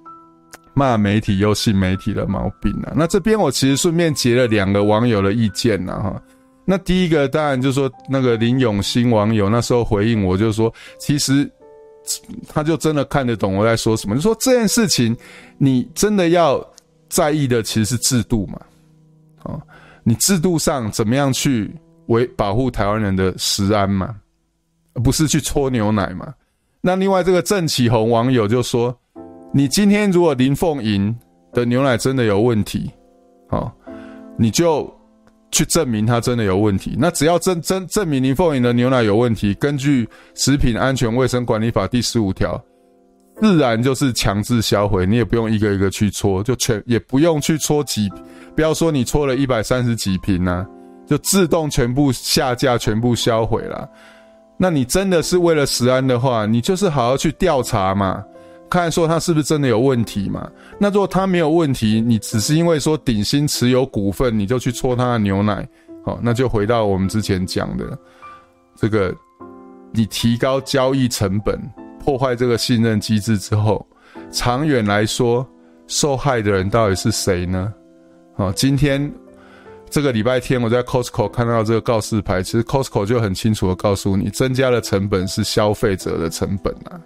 [0.75, 2.93] 骂媒体又信媒体的毛病啊。
[2.97, 6.23] 那这边我其实顺便截了两个网友的意见呐哈。
[6.65, 11.51] 那第一个当然就是说那个林永新网友那时候回应我，就说其实
[12.49, 15.17] 他就真的看得懂我在说什么，就说这件事情
[15.57, 16.65] 你真的要
[17.09, 18.61] 在意的其实是制度嘛，
[19.45, 19.61] 啊，
[20.03, 21.71] 你制度上怎么样去。
[22.09, 24.15] 为保护台湾人的食安嘛，
[25.03, 26.35] 不是去搓牛奶嘛？
[26.81, 28.97] 那另外这个郑启宏网友就说
[29.53, 31.15] ：“你今天如果林凤营
[31.53, 32.91] 的牛奶真的有问题，
[33.49, 33.71] 好，
[34.39, 34.91] 你就
[35.51, 36.97] 去证明它真的有问题。
[36.99, 42.59] 那只要证证证明林凤营的牛奶有问题，根据《食品安全卫生管理法》第十五条，
[43.41, 48.09] 自然就是强制销毁，你也不用一个一个去搓，就全也不用去搓几，
[48.55, 50.67] 不要说你搓了一百三十几瓶呐、啊。”
[51.09, 53.89] 就自动全部下架，全部销毁了。
[54.59, 58.23] 那你真的是为了食安的话，你就是好好去调查嘛，
[58.69, 60.51] 看说他是不是真的有问题嘛。
[60.79, 65.67] 那如果他没有问题，你只是因为说鼎新持有股份，你就去搓他的牛奶，
[66.05, 67.99] 好，那就回到我们之前讲的
[68.77, 69.15] 这个，
[69.93, 71.59] 你提高交易成本，
[72.05, 73.87] 破坏这个信任机制之后，
[74.31, 75.47] 长远来说，
[75.87, 77.73] 受害的人到底是谁呢？
[78.37, 79.11] 好，今天。
[79.91, 87.01] 这个礼拜天我在 Costco 看到这个告示牌，其实 Costco 就很清楚的告诉你，增加的成本是消费者的成本啊。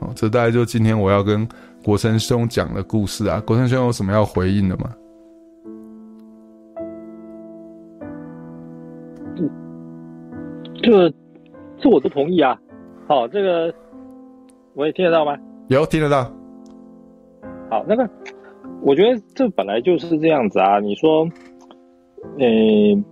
[0.00, 1.46] 哦，这大概就今天我要跟
[1.84, 3.42] 国成兄讲的故事啊。
[3.44, 4.90] 国成兄有什么要回应的吗？
[9.36, 9.50] 嗯，
[10.82, 11.12] 这
[11.80, 12.56] 这我都同意啊。
[13.08, 13.74] 好，这个
[14.74, 15.36] 我也听得到吗？
[15.66, 16.24] 有听得到。
[17.68, 18.08] 好，那个
[18.80, 20.78] 我觉得这本来就是这样子啊。
[20.78, 21.28] 你说。
[22.38, 23.04] 呃、欸，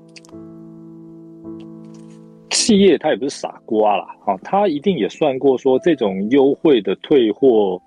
[2.51, 7.81] 企业他也不是傻瓜啦，哈，他一定也算过说这种优惠的退货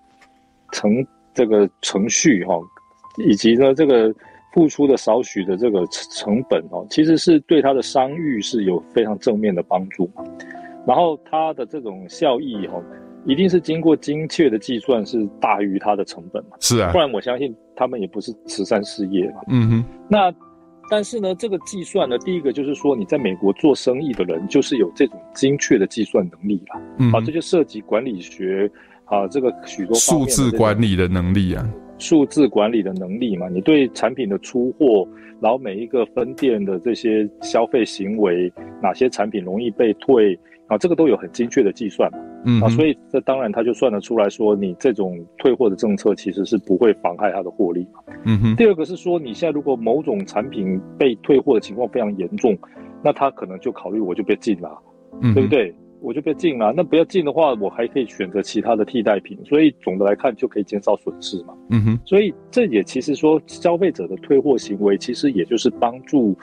[0.71, 2.55] 程这个程序哈，
[3.17, 4.13] 以及呢这个
[4.53, 10.09] 付出的少许的这个成本哦，其实是对他的商誉是有非常正面的帮助。
[10.87, 12.81] 然后它的这种效益哈，
[13.25, 16.57] 一定是经过精确的计算，是大于它的成本嘛？
[16.61, 19.41] 是啊，不然我相信他们也不是慈善事业嘛。
[19.49, 19.85] 嗯哼。
[20.07, 20.33] 那
[20.89, 26.81] 但是呢，这个计算呢，第一个就是说，你在美国做生意的人就是有这种精确的计算能力啦。
[26.97, 28.69] 嗯，啊，这就涉及管理学
[29.05, 31.63] 啊，这个许多数字管理的能力啊。
[31.99, 35.07] 数字管理的能力嘛，你对产品的出货，
[35.41, 42.17] 然后每一个分店的这些消费行为，哪些产品容易被退啊，这个都有很精确的计算嘛。
[42.45, 47.99] 嗯，啊，所以这当然他就算得出来说，你这种退货的政策其实是不会妨害他的获利嘛。
[48.25, 48.55] 嗯哼。
[48.55, 52.57] 第二个是说，你现在如果某种产品被退货的情况非常严重，
[53.03, 54.77] 那他可能就考虑我就被禁了，
[55.21, 55.73] 嗯，对不对？
[56.01, 61.53] 我就不要进了，那不要进的话，我还可以选择其他的替代品，所以总的来看就可以减少损失嘛。
[61.71, 66.33] 嗯哼，所以这也其实说消费者的退货行为，其实也就是帮助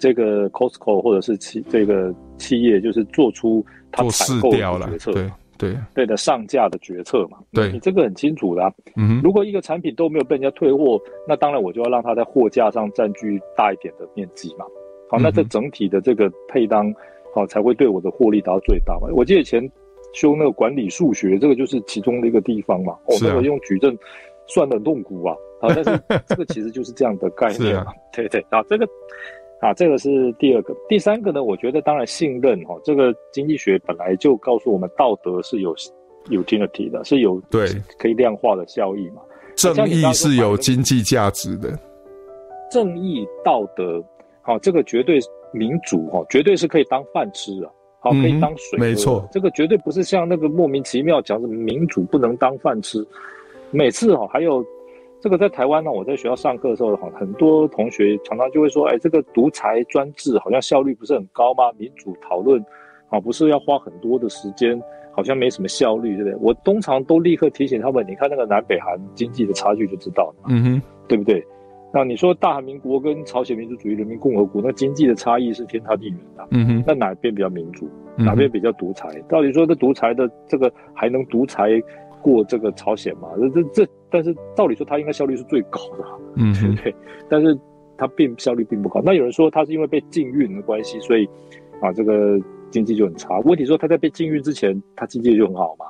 [0.00, 4.58] 这个 Costco 或者是企这个企业，就是做出他采购的
[4.90, 7.38] 决策，对对对的上架的决策嘛。
[7.52, 8.72] 对，你这个很清楚的啊。
[8.96, 14.64] 嗯，如果一个产品都没有被人家退货，那当然我就要让它在货架上占据大一点的面积嘛。
[15.08, 16.94] 好，那这整体的这个配当。
[17.34, 19.08] 好，才会对我的获利达到最大嘛。
[19.12, 19.60] 我记得以前
[20.12, 22.92] 修那个管理数学，这个就是其中的一个地方嘛。
[23.06, 23.98] 哦，那个用矩阵
[24.46, 25.34] 算得很痛苦啊。
[25.60, 27.92] 好，但是这个其实就是这样的概念嘛。
[28.14, 28.88] 对对啊，这个
[29.64, 30.76] 啊，这个是第二个。
[30.88, 32.78] 第三个呢，我觉得当然信任哈。
[32.84, 35.74] 这个经济学本来就告诉我们，道德是有
[36.26, 37.66] utility 的，是有对
[37.98, 39.22] 可以量化的效益嘛。
[39.56, 41.78] 正义是有经济价值的。
[42.70, 44.04] 正义道德，
[44.42, 45.18] 好，这个绝对。
[45.56, 48.76] 民主哈，绝对是可以当饭吃啊，好，可以当水。
[48.76, 52.98] 嗯，没错，这个绝对不是像那个莫名其妙讲什么民主不能当饭吃。
[53.70, 54.66] 每次哈，还有
[55.24, 61.72] 这个在台湾呢，我在学校上课的时候，哈，很多同学常常就会说，哎，这个独裁专制好像效率不是很高吗？
[61.78, 62.62] 民主讨论
[63.08, 64.78] 啊，不是要花很多的时间，
[65.12, 66.38] 好像没什么效率，对不对？
[66.42, 71.42] 我通常都立刻提醒他们，你看那个南北韩经济的差距就知道了，嗯哼，对不对？
[71.90, 76.46] 那你说大韩民国跟朝鲜民主主义人民共和国，那经济的差异是天差地远的。
[76.50, 79.08] 嗯哼，那哪边比较民主，哪边比较独裁？
[79.26, 81.80] 到底说这独裁的这个还能独裁
[82.20, 83.30] 过这个朝鲜吗？
[83.38, 86.04] 这这这，但是道理说它应该效率是最高的，
[86.36, 86.94] 嗯，对 不对？
[87.28, 87.58] 但是
[87.98, 89.02] 它并效率并不高。
[89.04, 91.28] 那有人说它是因为被禁运的关系，所以
[91.80, 92.38] 啊这个
[92.70, 93.40] 经济就很差。
[93.40, 95.86] 问题说它在被禁运之前，它经济就很好嘛？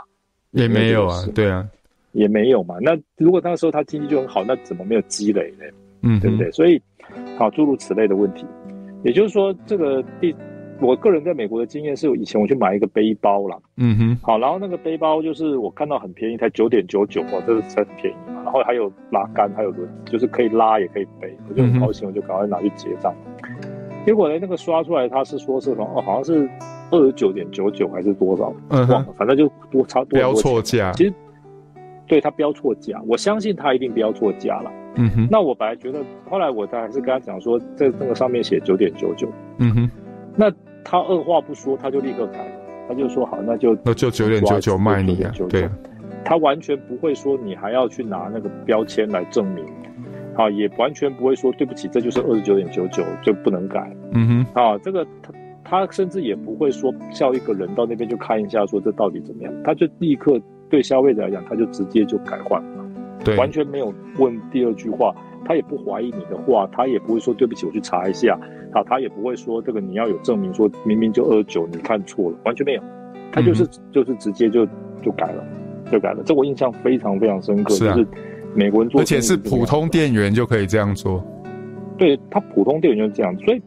[0.52, 1.68] 也没有啊，对啊，
[2.12, 2.76] 也没有嘛。
[2.80, 5.66] 那如果那个时候它经济就很好，那怎么没有积累呢？
[6.00, 6.50] 嗯，对不对？
[6.50, 6.80] 所以，
[7.37, 8.46] 好，诸如此类的问题，
[9.02, 10.34] 也就是说，这个第，
[10.80, 18.42] 我个人在美国的经验是，以前我去买一个背包啦，嗯哼，好，然后那个背包就是我看到很便宜，才九点九九哦，这个才很便宜嘛。
[18.44, 23.14] 然后还有拉杆，还有轮，就是可以拉也可以背，我就很高兴，我就赶快拿去结账。
[23.42, 26.48] 嗯、结果呢，那个刷出来他是说是哦，好像是
[26.90, 31.14] 二十九点九九还是多少，忘了，反正就多差多标错价，其实。
[32.06, 34.70] 对他标错价，我相信他一定标错价了。
[34.96, 39.26] 嗯哼，那我本来觉得，后来我还是跟他讲说，在那个上面写九点九九。
[39.56, 39.90] 嗯哼，
[40.37, 40.52] 那
[40.85, 42.47] 他二话不说，他就立刻改，
[42.87, 45.33] 他就说好，那就那就九点九九卖你啊。
[45.49, 45.68] 对，
[46.25, 49.64] 他完全不会说你还要去拿那个标签来证明，
[50.35, 53.90] 啊，也完全不会说对不起，这就是二十九点九九就不能改。
[54.12, 55.33] 嗯哼，啊，这个他
[55.64, 60.40] 他甚至也不会说叫一个人到那边去看一下，说这到底怎么样，他就立刻。
[60.70, 62.85] 对消费者来讲，他就直接就改换了，
[63.23, 68.38] 对，完全没有问第二句话，他也不怀疑你的话，他也不会说对不起，我去查一下，
[68.72, 72.83] 啊，他也不会说这个你要有证明，说明明就二九，你看错了，完全没有，
[73.30, 74.66] 他就是、嗯、就是直接就
[75.02, 75.44] 就改了，
[75.90, 78.09] 就改了，这我印象非常非常深刻，是啊、就是
[78.54, 81.22] 美国人做，而且是普通店员就可以这样做，
[81.96, 83.62] 对他普通店员就这样，所以。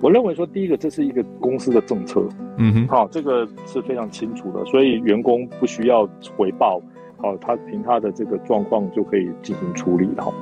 [0.00, 2.24] 我认为说，第一个这是一个公司的政策，
[2.56, 6.80] 嗯哼，好，这个是非常清楚的，所以员工不需要回报，
[7.16, 10.32] 好，他凭他的这个状况就可以进行处理了。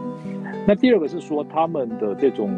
[0.66, 2.50] 那第二个是说，他们的这种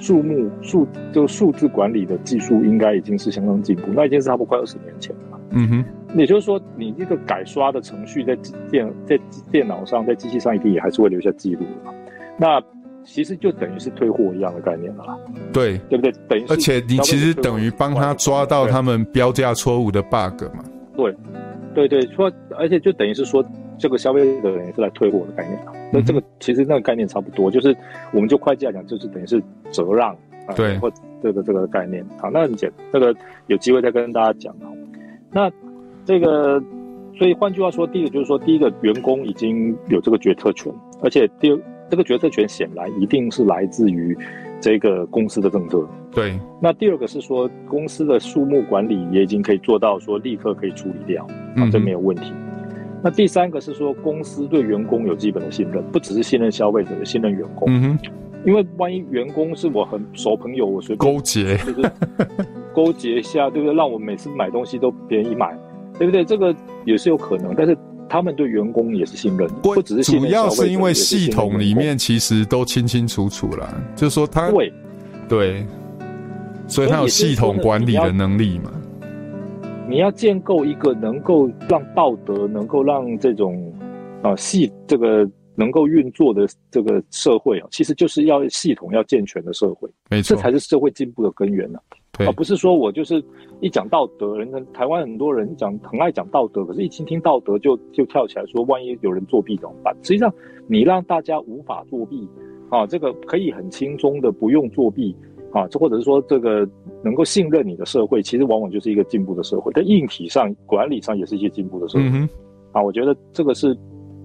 [0.00, 5.84] 数目数就数字管理的技术应该已经是相当进步，那已经是差不多快二十年前了嘛，嗯哼，
[6.18, 8.36] 也就是说，你这个改刷的程序在
[8.70, 9.18] 电在
[9.50, 11.94] 电脑上在机器上一定也还是会留下记录的嘛，
[12.38, 12.62] 那。
[13.06, 15.18] 其实就等于是退货一样的概念了啦，
[15.52, 16.10] 对对不对？
[16.26, 20.64] 等于，而且你其实等于帮他抓到他们标价错误的 bug 嘛。
[20.96, 21.14] 对，
[21.74, 23.44] 对对，说而且就等于是说，
[23.78, 25.72] 这个消费者等于是来退货的概念啊。
[25.92, 27.76] 那这个其实那个概念差不多，就是
[28.12, 30.10] 我们就会计来讲，就是等于是折让
[30.46, 30.90] 啊，对，或
[31.22, 32.04] 这个这个概念。
[32.18, 33.14] 好，那很简，这个
[33.46, 34.66] 有机会再跟大家讲啊。
[35.32, 35.50] 那
[36.04, 36.62] 这个，
[37.18, 40.72] 所以换句话说，第一个就是说，第一个员工已经有这个决策权，
[41.02, 41.58] 而且第二。
[41.90, 44.16] 这个决策权显然一定是来自于
[44.58, 45.86] 这个公司的政策。
[46.10, 46.36] 对。
[46.58, 51.24] 那第二个是说，公司的数目管理也已经可以做到说立刻可以处理掉，
[51.56, 52.32] 啊，这没有问题。
[52.32, 52.43] 嗯、
[53.04, 57.68] 那第三个是说，公司对员工有基本的信任，不只是信任消费者，也信任员工。
[57.70, 57.98] 嗯哼。
[58.46, 61.92] 因为万一员工是我很熟朋友，我随便勾结，就是
[62.74, 63.74] 勾结一下，对不对？
[63.74, 65.54] 让我每次买东西都便宜买，
[65.98, 66.24] 对不对？
[66.24, 67.76] 这个也是有可能，但是。
[68.06, 74.72] 他们对员工也是信任，不只是信任，主要是因为系统里面其实都清清楚楚了，就是说他对
[75.26, 75.66] 对，
[76.68, 78.70] 所以他有系统管理的能力嘛。
[79.88, 83.72] 你要建构一个能够让道德能够让这种
[84.22, 91.78] 啊系这个能够运作的这个社会啊，其实就是要系统要健全的社会，没错，这才是社会进步的根源呢。
[92.18, 93.22] 而不是说我就是
[93.60, 99.94] 一讲道德，人台湾很多人讲很爱讲道德，可是一听听道德就就跳起来说，万一有人作弊怎么办？
[100.02, 100.32] 实际上，
[100.66, 102.28] 你让大家无法作弊，
[102.70, 105.14] 啊，这个可以很轻松的不用作弊，
[105.54, 106.68] 啊，这或者是说这个
[107.02, 112.04] 能够信任你的社会，其实往往就是一个进步的社会，在硬体上、管理上也是一些进步的社会。
[112.12, 112.28] 嗯、
[112.72, 113.74] 啊，我觉得这个是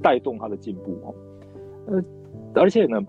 [0.01, 1.13] 带动它的进步哦。
[1.85, 2.03] 呃，
[2.55, 2.99] 而且呢，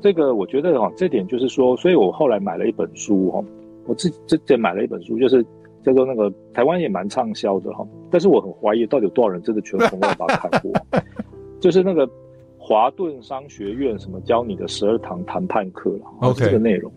[0.00, 3.42] 这个我觉得哈，这点就是说，所以我后来买了一本书哈。
[3.86, 5.44] 我自己之前买了一本书，就是
[5.82, 10.72] 叫做那个台湾也蛮畅销的哈，但是我很怀疑到底有多少人真的全从外把它看过，
[11.60, 12.08] 就是那个
[12.56, 16.90] 华顿商学院什么教你的十二堂谈判课了，OK，这个内容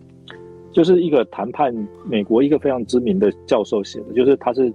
[0.72, 4.72] 就是一个谈判，美国一个非常知名的教授写的，就是他是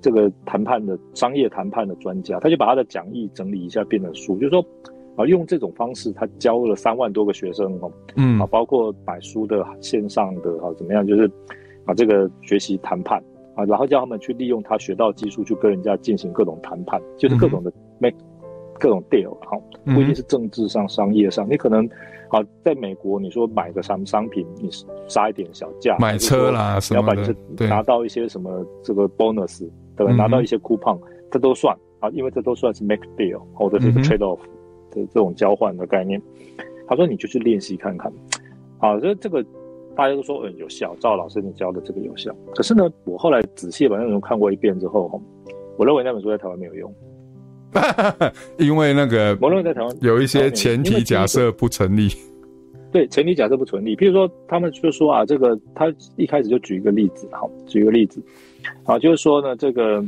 [0.00, 4.64] 这个谈判的商业谈判的专家，他就把他的讲义整理一下变成书，就是说。
[5.16, 11.24] 啊，用这种方式，他教了三万多个学生哦，嗯，啊，包括买书的、线上的，啊，怎么样，就是
[11.86, 13.18] 啊，这个学习谈判
[13.54, 18.35] 啊，然后叫他们去利用他学到的技术去跟人家进行各种谈判，就是各种的 make、嗯、
[18.78, 21.86] 各种 deal，好，不一定是政治上、商业上，你可能
[22.28, 24.70] 啊，在美国，你说买个什么商品，你
[25.08, 30.12] 杀一点小价，买车啦什么的，要把你拿到一些什么这个 bonus，对吧？
[30.14, 30.98] 拿到一些 coupon，
[31.30, 34.38] 这都算啊，因为这都算是 make deal 或者是 trade off。
[34.44, 34.50] 嗯
[35.12, 36.18] 这种交换的概念，
[36.88, 38.10] 他说你就去练习看看，
[38.78, 39.44] 好，这这个
[39.94, 42.34] 大家都说嗯有效，赵老师你教的这个有效。
[42.54, 45.20] 可是呢，我后来仔细把那本书看过一遍之后，
[45.76, 46.90] 我认为那本书在台湾没有用，
[48.58, 52.08] 因为那个我认为在台湾有一些前提假设不成立。
[52.92, 53.96] 对，前提假设不成立。
[53.96, 58.22] 譬如说，他们就说啊，这个他一开始就举一个例子，好，举一个例子，
[58.84, 60.02] 啊，就是说呢，这个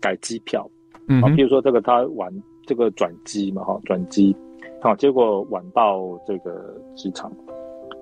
[0.00, 0.70] 改机票，
[1.08, 2.32] 嗯，譬如说这个他玩。
[2.66, 4.36] 这个转机嘛，哈，转机，
[4.80, 7.32] 好，结果晚到这个机场，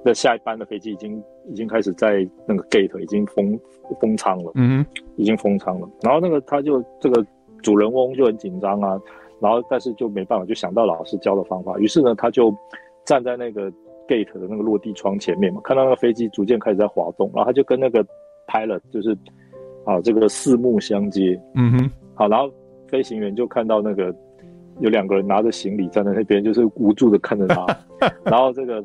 [0.05, 3.59] 那下一班的飞机已经已经开始在那个 gate 已经封
[3.99, 4.85] 封舱了，嗯，
[5.17, 5.89] 已经封舱了。
[6.03, 7.25] 然后那个他就这个
[7.63, 9.01] 主人翁就很紧张啊，
[9.41, 12.55] 然后但是就没办法，就想到老师教的方法，于是呢，他就
[13.05, 13.71] 站在那个
[14.07, 18.05] gate 的那个落地窗前面嘛，看到那个飞机逐渐开始在滑动，然后他就跟那个
[18.47, 19.17] pilot 就是
[19.85, 22.51] 啊这个四目相接，嗯哼，好，然后
[22.89, 24.15] 飞行员就看到那个。
[24.81, 27.67] 有两个人拿着行李站在那边，就是无助的看着他。
[28.23, 28.81] 然后这个，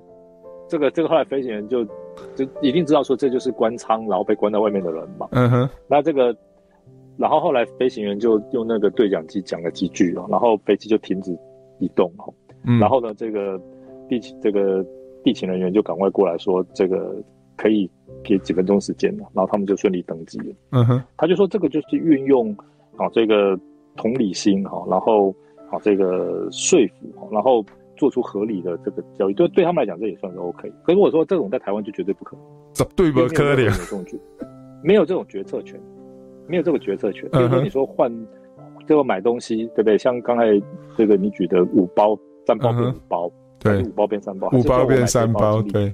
[0.68, 1.86] 这个，这个后来飞行员就
[2.34, 5.28] 就一定知道说这就是关舱，然后被关在外面的人嘛。
[5.34, 5.70] 嗯哼。
[5.88, 6.36] 那这个，
[7.18, 11.32] 然后后来飞行员就用那个对讲机讲了几句哦，然后飞机就停止
[11.80, 12.12] 移动。
[12.66, 12.80] 嗯。
[12.80, 13.60] 然后呢，这个
[14.10, 14.86] 地勤这个
[15.24, 17.16] 地勤人员就赶快过来说，这个
[17.56, 17.90] 可以
[18.24, 19.26] 给几分钟时间了。
[19.34, 20.56] 然后他们就顺利登机了。
[20.72, 21.04] 嗯哼。
[21.18, 22.56] 他就说这个就是运用
[22.98, 23.60] 啊这个
[23.96, 25.34] 同理心哈，然后。
[25.72, 27.66] 啊，这个说服，然后
[27.98, 30.72] 做出合理的这个交易，对对他们来讲，这也算是 OK。
[30.84, 32.46] 可是我说这种在台湾就绝对不可能，
[32.96, 34.20] 对不可能？
[34.84, 35.82] 没有这种决策权，
[36.48, 37.30] 没有这个决策权。
[37.32, 38.12] 比如说你说换
[38.88, 39.98] 这个买东西，对不对？
[39.98, 40.62] 像刚才
[40.98, 45.94] 这个你举的五包三包变五包，对，五包变三包，五包变三包，对。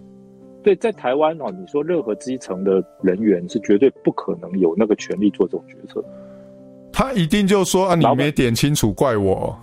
[0.62, 6.04] 对，在台湾哦，你说任何基层的人员是绝对不可能有那个权利做这种决策。
[6.91, 9.58] 他一定就说啊，你没点清楚，怪我。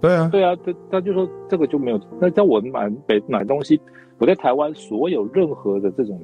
[0.00, 2.00] 对啊，对啊，他他就说这个就没有。
[2.18, 3.78] 那在我买北买东西，
[4.16, 6.18] 我在台湾所有任何的这种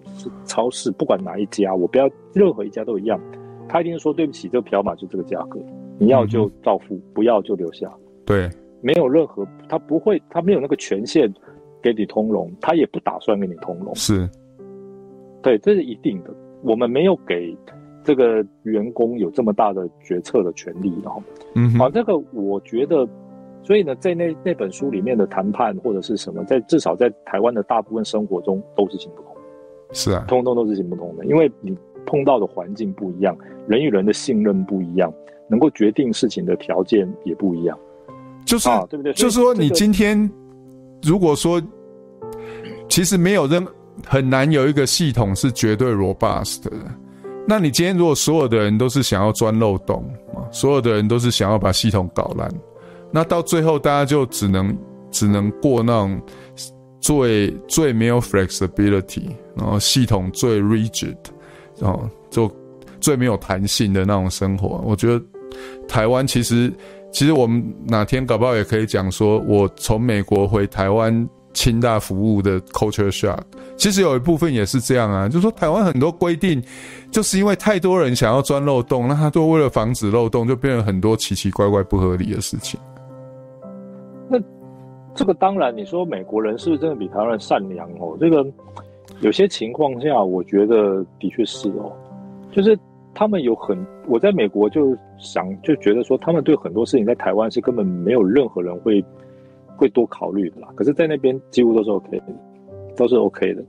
[0.46, 3.20] 超市，不管哪一家，我不要任何一家都一样，
[3.68, 5.58] 他一定说对不起，这个条码就这个价格，
[5.98, 7.92] 你要就照付，嗯、不要就留下。
[8.24, 8.50] 对，
[8.80, 11.32] 没有任何，他不会，他没有那个权限
[11.82, 13.94] 给你通融，他也不打算给你通融。
[13.94, 14.28] 是，
[15.42, 16.30] 对，这是一定的。
[16.62, 17.56] 我们没有给
[18.02, 21.22] 这个员工有这么大的决策的权利，然后，
[21.54, 23.08] 嗯，好，这个我觉得。
[23.62, 29.32] 所以呢，在那那本书里面的谈判或者是什么，在至少在台湾的大部分生活中都是行不通。
[29.90, 31.76] 是啊，通通都是行不通的，因为你
[32.06, 33.36] 碰到的环境不一样，
[33.68, 35.12] 人与人的信任不一样，
[35.50, 37.78] 能够决定事情的条件也不一样。
[38.46, 39.12] 就是啊，对不对？
[39.12, 40.30] 就是说，你今天
[41.02, 41.60] 如果说，
[42.88, 43.66] 其实没有任
[44.06, 46.70] 很难有一个系统是绝对 robust 的。
[47.48, 50.04] 那你今天如果所有的人都是想要钻漏洞
[50.34, 52.48] 啊，所有的人都是想要把系统搞烂，
[53.12, 54.76] 那到最后大家就只能
[55.10, 56.20] 只能过那种
[57.00, 61.16] 最最没有 flexibility，然后系统最 rigid，
[61.80, 62.50] 哦就
[63.00, 64.80] 最没有弹性的那种生活。
[64.84, 65.24] 我觉得
[65.88, 66.72] 台湾其实
[67.12, 71.28] 其实我们哪天搞不好也可以讲说，我从美国回台湾。
[71.56, 73.38] 清大服务的 culture shock，
[73.78, 76.62] 其实有一部分也是这样啊，就是说台湾很多规定，
[77.10, 82.78] 就是因为太多人想要钻漏洞，那他都为了防止漏洞，就变成很多奇奇怪怪不合理的事情。
[84.28, 84.38] 那
[85.14, 88.14] 这个当然，你说美国人是不是真的比台湾人善良哦？
[88.20, 88.44] 这个
[89.20, 91.92] 有些情况下，我觉得的确是哦，
[92.50, 92.78] 就是
[93.14, 99.04] 他们有很，我在美国就想就觉得说，他们对很多事情在台湾是根本没有任何人会。
[99.78, 102.24] 会多考虑的啦，可是，在那边几乎都是 OK 的，
[102.96, 103.62] 都是 OK 的。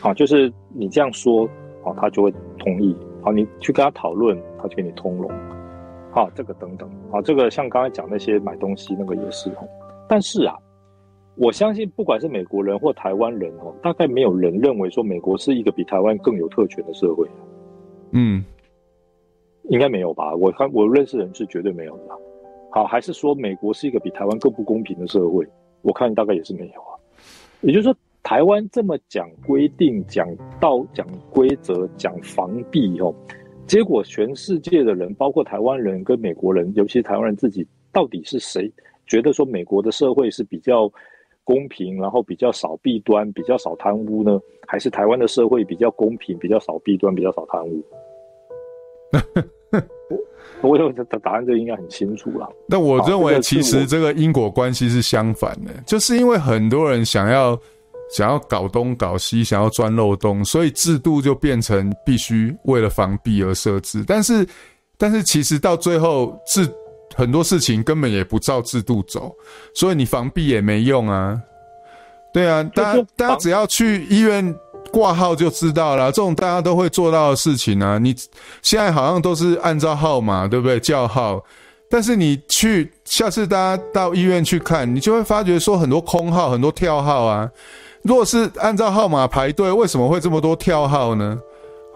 [0.00, 1.46] 啊，就是你这样说，
[1.82, 2.96] 好，他就会同意。
[3.20, 5.30] 好，你去跟他讨论，他就给你通融。
[6.10, 6.88] 好，这个等等。
[7.12, 9.68] 啊，这个像刚才讲那些买东西那个也是哦。
[10.08, 10.56] 但是啊，
[11.36, 17.26] 我相信不管是美国人或台湾人哦，大概没有人认为说美国是一个比台湾更有特权的社会。
[18.12, 18.44] 嗯，
[19.64, 20.34] 应该没有吧？
[20.34, 22.04] 我看我认识的人是绝对没有的。
[22.70, 25.46] 好，还是说美国是一个比台湾更不公平的社会？
[25.82, 26.94] 我看大概也是没有啊。
[27.60, 30.28] 也就是说，台湾这么讲规定、讲
[30.60, 33.14] 道、讲规则、讲防弊哦，
[33.66, 38.70] 结果全世界的人，包括台湾人跟美国人，尤其是台湾人自己，到底是谁
[39.06, 40.90] 觉得说美国的社会是比较
[41.44, 44.40] 公平，然后比较少弊端、比较少贪污呢？
[44.66, 47.84] 还是台湾的社会比较公平、比较少弊端、比较少贪污？
[50.62, 52.48] 我有的答案就应该很清楚了。
[52.66, 57.58] 那我认为，其实这个因果关系是相反的，就是因为很多人想要
[58.10, 64.02] 想要搞东搞西，想要钻漏洞，所以制度就变成必须为了防弊而设置。
[64.06, 64.46] 但是，
[64.96, 66.66] 但是其实到最后，制
[67.14, 69.34] 很多事情根本也不照制度走，
[69.74, 71.40] 所以你防避也没用啊。
[72.32, 74.54] 对啊，大家大家只要去医院。
[74.92, 77.98] 挂号就知道了，这种大家都会做到的事情啊。
[77.98, 78.14] 你
[78.62, 80.78] 现在好像都是按照号码，对不对？
[80.78, 81.42] 叫号，
[81.90, 87.50] 但是你去下次大家到医院去看，你就会发觉说很多空号，很多跳号啊。
[88.02, 91.40] 如果是按照号码排队，为什么会这么多跳号呢？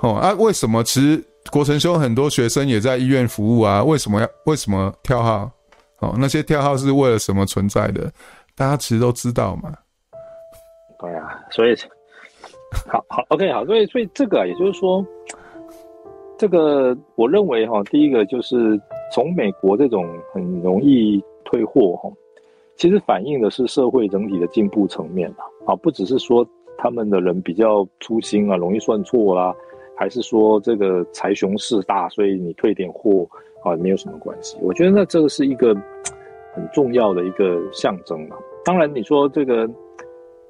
[0.01, 0.83] 哦啊，为什么？
[0.83, 5.51] 其实国成兄很多学生也在医院服务啊，为什么要为什么跳号？
[6.01, 8.13] 哦，那些跳号是为了什么存在的？
[8.55, 9.73] 大家其实都知道嘛。
[10.99, 11.75] 对啊，所以。
[12.87, 15.03] 好好，OK，好，所以所以这个啊，也就是说，
[16.37, 18.79] 这个我认为哈，第一个就是
[19.11, 22.11] 从美国这种很容易退货哈，
[22.77, 26.47] 其实反映的是社会整体的进步层面啊，啊，不只是说
[26.77, 29.55] 他们的人比较粗心啊，容易算错啦，
[29.99, 33.29] 还是说这个财雄势大，所以你退点货
[33.65, 34.57] 啊，没有什么关系。
[34.63, 35.75] 我觉得那这个是一个
[36.55, 38.37] 很重要的一个象征啊。
[38.65, 39.69] 当然你说这个。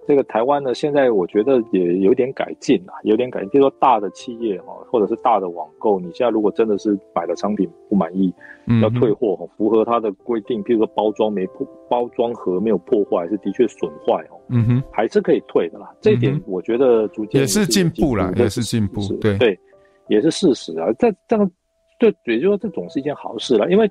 [0.08, 3.50] 这个台湾呢，现在我觉得也有点改进了，有点改进。
[3.50, 8.32] 比如说大的企业哈，或者是大的网购，你现在如果真的是买了商品不满意，
[8.64, 15.94] 嗯、要退货哈，符合它的规定，譬如说包装没破，包装盒没有破坏，是的确损坏哦，嗯哼，还是可以退的啦。
[16.00, 19.60] 这一点我觉得逐渐也是进步了，也是进步，对对，
[20.08, 20.90] 也是事实啊。
[20.98, 21.50] 这这样，
[21.98, 23.86] 对，也就是说这总是一件好事了，因为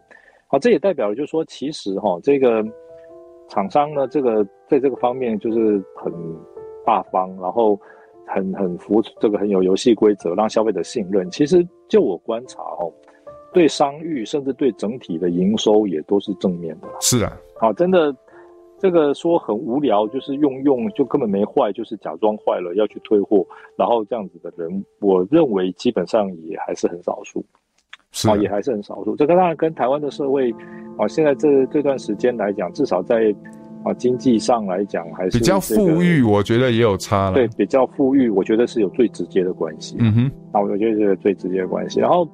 [0.48, 2.66] 啊，这也代表了就是说，其实哈，这个。
[3.50, 6.12] 厂商呢，这个在这个方面就是很
[6.86, 7.80] 大方，然后
[8.26, 11.30] 很很服这个很有游戏规则，让消费者信任。
[11.32, 12.92] 其实就我观察哦，
[13.54, 16.88] 对商誉甚至对整体的营收也都是正面的。
[17.00, 18.16] 是啊，好，真的
[18.78, 23.46] 这个说很无聊，就是用用就根本没坏，就是假装坏了要去退货，
[23.76, 27.44] 然后这样子的人，我认为基本上也还是很少数。
[28.26, 29.16] 啊，也还是很少数。
[29.16, 30.52] 这个当然跟台湾的社会
[30.98, 33.36] 啊，现在这这段时间来讲，至少在
[33.84, 36.24] 啊经济上来讲，还是、这个、比较富裕。
[36.24, 37.34] 我觉得也有差了。
[37.34, 39.98] 对，比较富裕，我觉得是有最直接的关系。
[40.00, 42.00] 嗯哼，啊，我觉得是最直接的关系。
[42.00, 42.28] 然后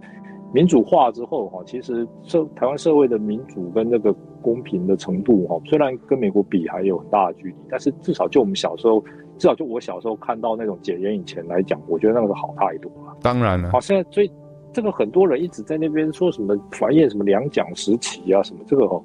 [0.54, 9.04] 民主化之后哈，其实社台湾社会的民主跟那个公平的程度哈，虽然跟美国比还有很大的距离，但是至少就我们小时候，
[9.38, 13.18] 至少就我小时候看到那种解严以前来讲，我觉得那个是好太多了。
[13.22, 13.70] 当然了。
[13.72, 14.32] 好，现在最。
[14.74, 19.04] 这个很多人一直在那边说什么繁衍什么两蒋时期啊什么这个哦，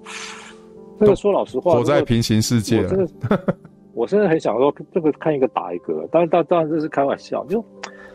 [0.98, 2.82] 这个说老实话，活在平行世界。
[2.82, 3.56] 我真的，
[3.94, 7.44] 我真的很想说这个看一个打一个，当然当当然这是开玩笑。
[7.46, 7.64] 就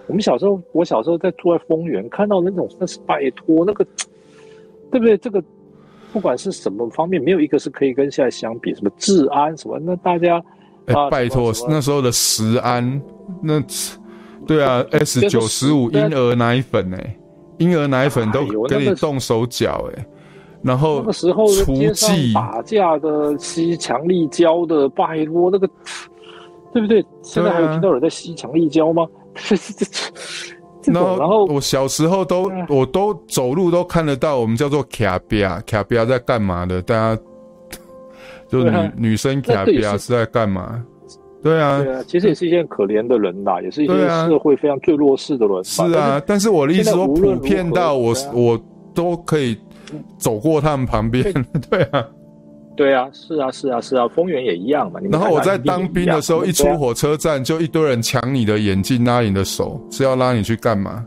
[0.07, 3.85] 我们小时候，我小时候在住在丰原，看到那种那是拜托那个，
[4.91, 5.17] 对不对？
[5.17, 5.41] 这个
[6.11, 8.73] 不管是什么方面，没有一个是可以跟现在相比。
[8.75, 10.43] 什么治安什么，那大家
[10.87, 13.01] 哎、欸，拜托，那时候的食安，
[13.41, 13.63] 那
[14.45, 17.17] 对啊，S 九十五婴儿奶粉哎、欸，
[17.57, 20.05] 婴儿奶粉都给你动手脚哎、欸。
[20.61, 25.67] 然后那个时候街上打架的吸强力胶的，拜托那个，
[26.71, 27.05] 对不对？
[27.21, 29.05] 现在还有听到有人在吸强力胶吗？
[30.85, 36.81] 然后，然后我小时候都，我都走路都看得到，我们叫做卡比亚，卡比亚在干嘛的？
[36.81, 37.21] 大家
[38.49, 40.81] 就女女生卡比亚是在干嘛？
[41.43, 45.63] 对啊，对啊，其实也是一件可怜的人呐，也是一些社会非常最弱势的人。
[45.63, 48.59] 是啊，但是我的意思说，普遍到我我
[48.95, 49.57] 都可以。
[50.17, 51.23] 走过他们旁边，
[51.69, 52.07] 对啊，
[52.75, 54.99] 对啊，是啊，是啊，是啊，丰原也一样嘛。
[55.11, 61.05] 然后我在当兵的时候，一出火车站就一堆人抢你的眼镜，拉你的手，是要拉你去干嘛？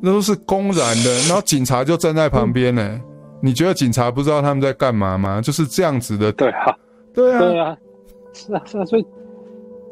[0.00, 1.12] 那都是公然的。
[1.26, 3.02] 然后警察就站在旁边呢、欸。
[3.42, 5.40] 你觉得警察不知道他们在干嘛吗？
[5.40, 6.30] 就是这样子的。
[6.32, 6.76] 对啊，
[7.12, 7.76] 对啊，对啊，
[8.32, 8.84] 是啊，是啊。
[8.84, 9.04] 所以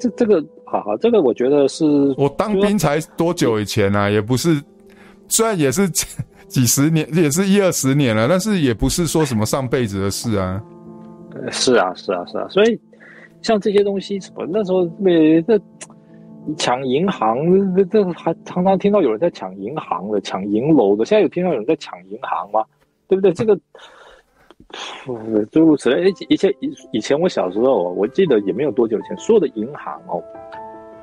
[0.02, 1.84] 这这个，好好，这个我觉得是
[2.18, 4.10] 我当兵才多久以前啊？
[4.10, 4.60] 也不是，
[5.28, 5.88] 虽然也是。
[6.48, 10.62] 几十年也是一二十年了，但是也不是说什么上辈子的事啊。
[11.50, 12.46] 是啊，是啊，是啊。
[12.50, 12.78] 所以
[13.40, 15.58] 像这些东西，什么那时候那这
[16.58, 21.06] 抢银行，这这还常常听到有人在抢银行的，抢银楼的。
[21.06, 22.62] 现在有听到有人在抢银行吗？
[23.08, 23.32] 对不对？
[23.32, 23.58] 这个
[25.50, 26.12] 诸如此类。
[26.28, 30.22] 以前以以前我小时候，我记得也没有多久以前，所有的银行哦。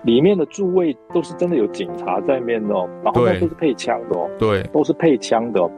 [0.04, 5.70] 里面的驻卫都是真的有警察在面的哦，然后都是配枪的哦，对，都是配枪的哦。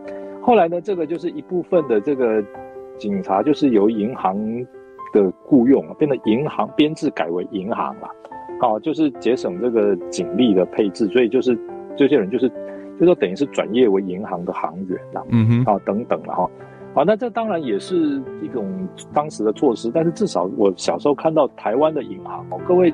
[0.44, 2.44] 后来呢，这个就是一部分的这个
[3.00, 4.38] 警察，就是由银行
[5.12, 8.08] 的雇佣变成银行编制改为银行了，
[8.62, 11.58] 哦，就是节省这个警力的配置，所以就是
[11.98, 12.48] 这些人就是
[13.00, 16.48] 就说等于是转业为银行的行员了，嗯哼，啊等等了哈，
[16.94, 22.94] 好，那这当然也是一种当时的措施，但是至少我小时候看到台湾的银行哦，各位。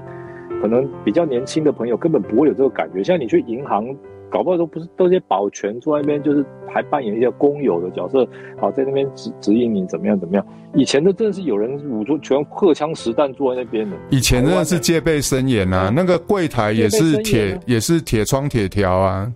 [0.59, 3.85] 可能比较年轻的朋友根本不会有这个感觉，像你去银行，
[4.27, 8.27] 搞不好都不是都是些保全坐在那边，就是还扮演一些工友的角色，
[8.59, 10.43] 好在那边指指引你怎么样怎么样。
[10.73, 13.95] 以前的真的是有人捂住全荷枪实弹坐在那边的。
[14.09, 19.31] 以前真的是戒备森严啊，那个柜台也是铁也是铁窗铁条啊。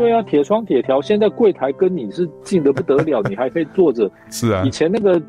[0.00, 4.10] 对啊，铁窗铁条，现在柜台跟你是近得不得了，你还可以坐着。
[4.30, 5.20] 是啊，以前那个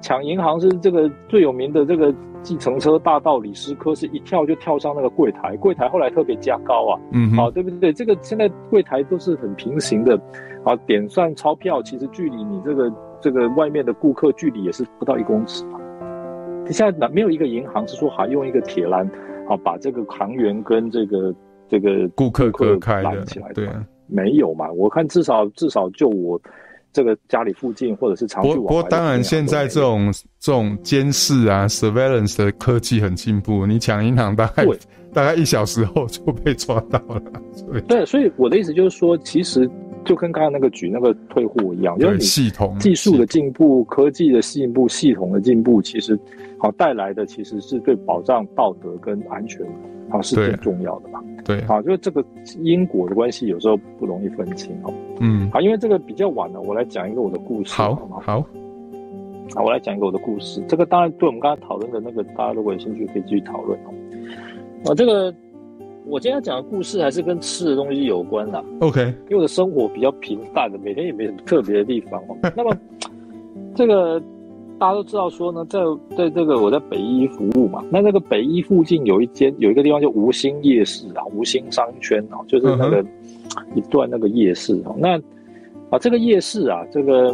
[0.00, 2.14] 抢银行是这个最有名的这个。
[2.42, 7.92] 计程车大道理师科是一跳就跳上那个柜台，柜台后来特别加高啊，嗯，好，对不对？
[7.92, 10.18] 这个现在柜台都是很平行的，
[10.64, 12.90] 啊，点算钞票其实距离你这个
[13.20, 15.76] 这个外面的顾客距离也是不到一公尺啊。
[16.70, 19.06] 现在哪没有一个银行是说还用一个铁栏，
[19.46, 21.34] 啊，把这个行员跟这个
[21.68, 23.54] 这个顾客隔开起来的？
[23.54, 24.70] 对啊，没有嘛？
[24.72, 26.40] 我看至少至少就我。
[26.92, 28.52] 这个家里附近，或者是常去。
[28.52, 33.64] 不过当然，现在这种这种监视啊，surveillance 的科技很进步。
[33.64, 34.66] 你抢银行大概
[35.12, 37.22] 大概一小时后就被抓到了。
[37.86, 39.70] 对，所以我的意思就是说，其实
[40.04, 46.18] 就跟刚刚那个举那个退货一样，就是系统技术的进步、科技的进步、系统的进步，其实
[46.60, 49.66] 好带来的其实是对保障道德跟安全。
[50.10, 51.22] 啊，是最重要的吧？
[51.44, 52.20] 对，好，就是这个
[52.58, 54.92] 因果的关系有时候不容易分清哦。
[55.20, 57.72] 嗯，好，因为这个比较晚了，我来讲一个我的故事。
[57.72, 58.46] 好，好，好，
[59.54, 60.60] 好，我来讲一个我的故事。
[60.66, 63.94] 这个当然对我们刚才讨论的那个，大家如果有兴趣可以继续讨论哦。
[64.86, 65.32] 啊，这个
[66.06, 68.64] 我今天讲的故事还是跟吃的东西有关的。
[68.80, 72.36] OK，因为我的生活比较平淡的，每天也没什么特别的地方哦。
[72.56, 72.76] 那么
[73.76, 74.20] 这个。
[74.80, 75.78] 大家都知道说呢，在
[76.16, 83.04] 在这个我在北一服务嘛，那那个北一附近有一间有一个地方叫吴兴夜市啊，吴兴商圈啊，就是那个
[83.74, 84.94] 一段那个夜市啊。
[84.96, 85.18] 那
[85.90, 87.30] 啊这个夜市啊，这个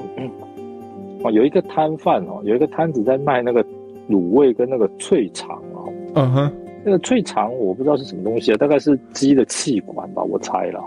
[1.23, 3.65] 啊有一个摊贩哦，有一个摊子在卖那个
[4.11, 5.89] 卤味跟那个脆肠哦。
[6.15, 6.53] 嗯哼，
[6.85, 10.81] 那个脆肠我不知道是什么东西啊，大概是鸡的气管吧，我猜了。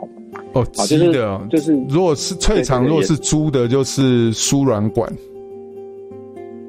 [0.51, 5.09] 哦，鸡的，就是如果是脆肠，如果是猪的，就是输卵管。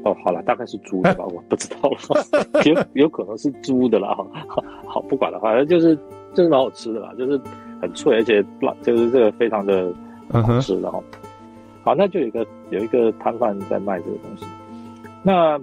[0.02, 4.26] 哦，好了，大概是猪的吧，我不知道了，有有可能是猪的了哈，
[4.86, 5.94] 好，不管了，反正就是
[6.32, 7.38] 就是蛮好吃的啦，就是
[7.82, 8.42] 很脆，而且
[8.82, 9.92] 就是这个非常的
[10.32, 10.98] 好吃的哈。
[10.98, 11.02] Uh.
[11.82, 14.46] 好，那就有一个有一个摊贩在卖这个东西。
[15.22, 15.60] 那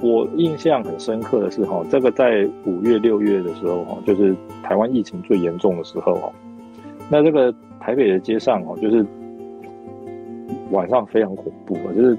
[0.00, 4.32] 我印象很深刻的是哈，这个在五月六月的时候哈，就是
[4.62, 6.32] 台湾疫情最严重的时候哦，
[7.10, 9.04] 那这个台北的街上哦，就是
[10.70, 12.16] 晚上非常恐怖啊，就是。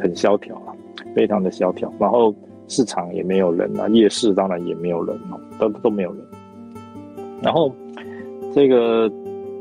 [0.00, 0.74] 很萧条啊，
[1.14, 1.92] 非常的萧条。
[1.98, 2.34] 然后
[2.66, 6.22] 市场也没有人啊，夜市当然也没有人哦，都都没有人。
[7.42, 7.72] 然后
[8.52, 9.10] 这个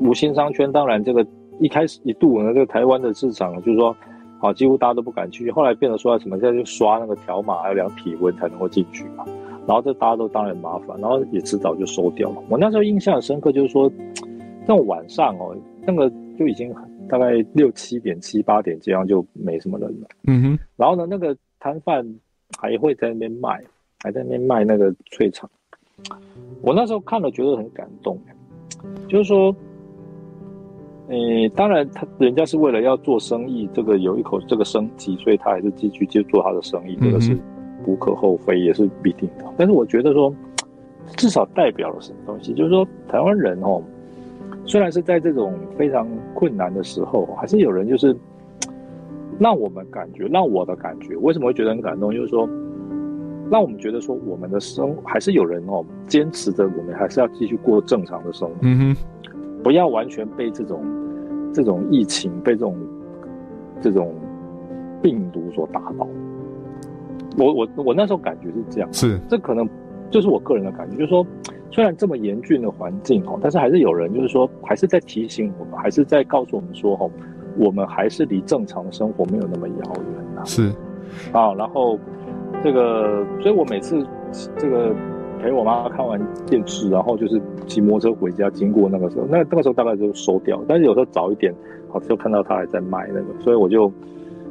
[0.01, 1.25] 五星商圈，当然这个
[1.59, 3.95] 一开始一度呢，这个台湾的市场就是说，
[4.39, 5.49] 啊，几乎大家都不敢去。
[5.51, 9.25] 后来变得说什么，现在就刷那个条码，要量体温才能够进去嘛。
[9.67, 12.37] 然后这大家都当然麻烦，然后也迟早就收掉了。
[12.49, 13.91] 我那时候印象很深刻，就是说，
[14.65, 15.53] 那种晚上哦，
[15.85, 16.09] 那个
[16.39, 20.07] 就已经很大概六七点、七八点这样就没什么人了。
[20.27, 20.59] 嗯哼。
[20.75, 22.05] 然后呢，那个摊贩
[22.59, 23.63] 还会在那边卖，
[24.03, 25.49] 还在那边卖那个脆肠。
[26.61, 28.19] 我那时候看了觉得很感动，
[29.07, 29.55] 就是说，
[31.09, 37.37] 诶，当然他人家是为了要做生意，这个有一口这个生计，所以他还是继续接做他的生意，这个是。
[37.85, 39.45] 无可厚非，也是必定的。
[39.55, 40.33] 但是我觉得说，
[41.15, 42.53] 至少代表了什么东西？
[42.53, 43.81] 就是说，台湾人哦，
[44.67, 46.05] 虽然是在这种非常
[46.35, 48.15] 困难的时候，还是有人就是
[49.39, 52.13] 让我们感觉，让我的感觉，为什么会觉得很感动？
[52.13, 52.47] 就是说，
[53.49, 58.55] 让我们觉得说，我们的生还是有人哦，坚持着，我们还是要继续过正常的生活。
[58.63, 59.31] 嗯哼，
[59.63, 60.83] 不要完全被这种
[61.53, 62.75] 这种疫情、被这种
[63.81, 64.13] 这种
[65.01, 66.05] 病毒所打倒。
[67.37, 69.65] 我我我那时候感觉是这样，是这可能
[70.09, 71.25] 就是我个人的感觉，就是说，
[71.71, 77.11] 虽然这么严峻的环境哦，但是还是有人就是说，还是在提醒我们，还是在告诉我们说，哦，
[77.57, 80.43] 我们还是离正常的生活没有那么遥远呐。
[80.45, 80.71] 是
[81.31, 81.99] 啊，然后
[82.63, 84.05] 这个，所以我每次
[84.57, 84.93] 这个
[85.41, 91.53] 陪我妈看完电视，然后就是骑摩托车回家，经过那个时候，那那个时候大概就收掉，但是有时候早一点，
[91.89, 93.91] 好就看到他还在卖那个，所以我就。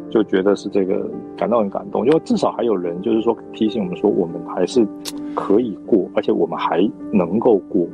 [0.08, 4.86] 就觉得是这个感到很感动，就至少还有人就是说提醒我们说，我们还是
[5.34, 7.86] 可以过，而且我们还能够过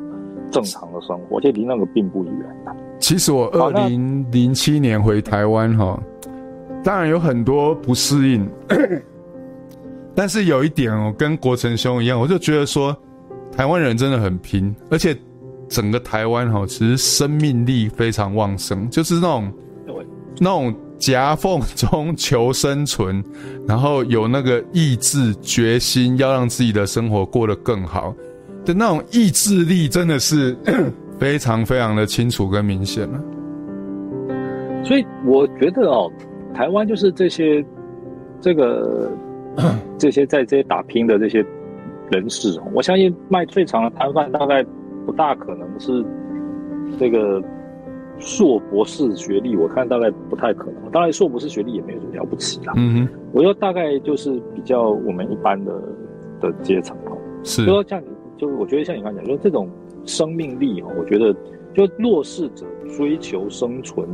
[0.50, 2.34] 正常的生活，而且离那个并不远。
[3.00, 6.00] 其实我二零零七年回台湾哈，
[6.84, 8.48] 当然有很多不适应，
[10.14, 12.96] 但是有一点哦，跟国成兄一样，我就觉得说，
[13.50, 15.16] 台湾人真的很拼，而且
[15.68, 19.52] 整个台湾哈，其实生命力非常旺盛，就是那种
[20.38, 20.74] 那种。
[21.03, 23.20] 夹缝中求生存，
[23.66, 28.14] 然后有那个意志决心，要让自己的生活过得更好
[28.64, 30.57] 的那种意志力，真的是
[31.18, 33.20] 非常非常的清楚跟明显了。
[34.84, 36.09] 所以我觉得哦，
[36.55, 37.64] 台湾就是这些
[38.40, 39.11] 这个
[39.98, 41.44] 这些在这些打拼的这些
[42.12, 44.64] 人士，我相信卖最长的摊贩大概
[45.05, 46.05] 不大可能是
[46.96, 47.42] 这个。
[48.18, 50.90] 硕博士学历，我看大概不太可能。
[50.92, 52.72] 当然，硕博士学历也没有什么了不起啦。
[52.76, 55.82] 嗯哼，我说大概就是比较我们一般的
[56.40, 57.16] 的阶层哦。
[57.42, 58.06] 是，就说像你，
[58.36, 59.68] 就是我觉得像你刚才讲，说这种
[60.04, 61.34] 生命力哦，我觉得
[61.74, 62.64] 就弱势者
[62.96, 64.06] 追求生存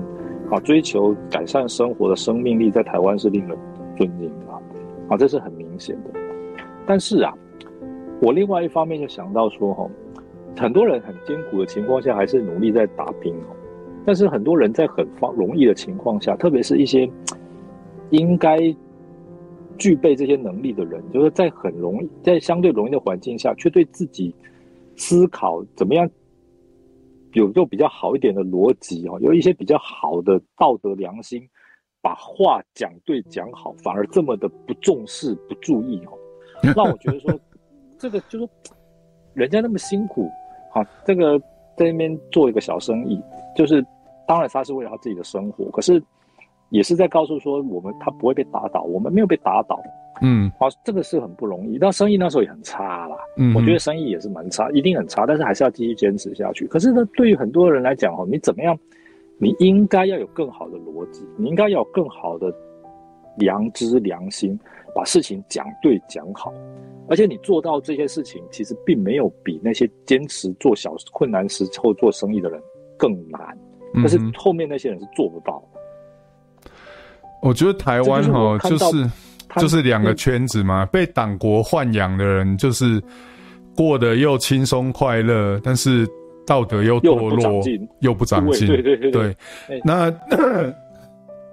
[0.51, 3.59] 啊，追求改善生活的生命力，在台湾是令人
[3.97, 4.61] 尊敬的啊，
[5.09, 6.11] 啊，这是很明显的。
[6.87, 7.35] 但是啊，
[8.23, 9.87] 我另外一方面就想到说哈，
[10.57, 13.57] 很多人很艰苦的情况下，还是努力在打拼哦。
[14.09, 17.07] 但是很多人在很方容易的情况下，特别是一些
[18.09, 18.57] 应该
[19.77, 24.35] 具备这些能力的人，就是在很容易、在相对容易的环境下，却对自己
[24.97, 26.09] 思考怎么样
[27.35, 31.47] 有个比较好一点的逻辑哦，有一些比较好的道德良心，
[32.01, 36.17] 把话讲对讲好，反而这么的不重视、不注意哦，
[36.75, 37.39] 让我觉得说，
[37.99, 38.49] 这个就是
[39.35, 40.27] 人家那么辛苦，
[40.73, 41.39] 好，这个
[41.77, 43.21] 在那边做一个小生意。
[43.57, 43.85] 就是，
[44.29, 46.01] 当然他是为了他自己的生活，可是
[46.69, 49.81] 也是在告诉说我们他不会被打倒，我们没有被打倒。
[50.21, 51.79] 嗯，好，这个是很不容易。
[51.79, 56.67] 但生意那时候也很差啦，嗯，我觉得生意也是蛮差，一定很差，但是还是要继续坚持下去。
[56.67, 58.79] 可是呢，对于很多人来讲哦，你怎么样？
[59.39, 62.53] 你应该要有更好的逻辑，你应该要有更好的
[63.37, 64.59] 良知良心，
[64.95, 66.53] 把事情讲对讲好。
[67.09, 72.61] 而且你做到这些事情，其实并没有比那些坚持做小困难时候做生意的人。
[72.99, 73.57] 更难，
[74.03, 76.71] 但是后面那些人是做不到的。
[77.41, 79.11] 我觉得台湾哈，就是
[79.57, 83.03] 就是两个圈子嘛，被党国豢养的人，就是
[83.77, 86.07] 过得又轻松快乐，但是
[86.47, 87.63] 道德又堕落，
[88.01, 88.67] 又不长进。
[88.67, 89.37] 对对对对，
[89.85, 90.13] 那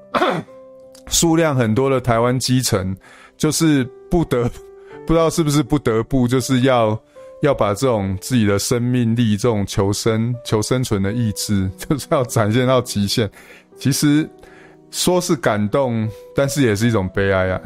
[1.08, 2.96] 数量很多的台湾基层，
[3.38, 4.50] 就是不得
[5.06, 7.00] 不知道是不是不得不，就是要。
[7.46, 13.30] 要把这种自己的生命力、这种求生、求生存的意志， 就是要展现到极限。
[13.76, 14.28] 其实
[14.92, 17.62] 说是感动，但是也是一种悲哀啊。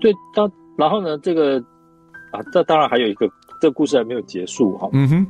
[0.00, 1.58] 对，当然后呢，这个
[2.32, 3.26] 啊，这当然还有一个，
[3.60, 4.88] 这个故事还没有结束哈。
[4.92, 5.26] 嗯哼，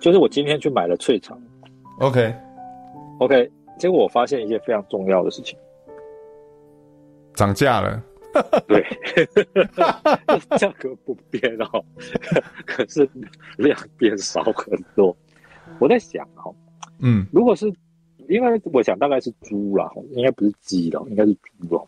[0.00, 1.38] 就是我今天去买了脆肠。
[2.00, 3.44] OK，OK，okay.
[3.44, 5.58] okay, 结果我发现一件非常重要的事情，
[7.34, 8.02] 涨价了。
[8.68, 8.84] 对，
[10.58, 11.84] 价格不变哦，
[12.64, 13.08] 可是
[13.56, 15.16] 量变少很多。
[15.78, 16.54] 我在想哦，
[17.00, 17.72] 嗯，如果是，
[18.28, 21.86] 因为我想大概是猪啦，应该不是鸡了，应该是猪哦，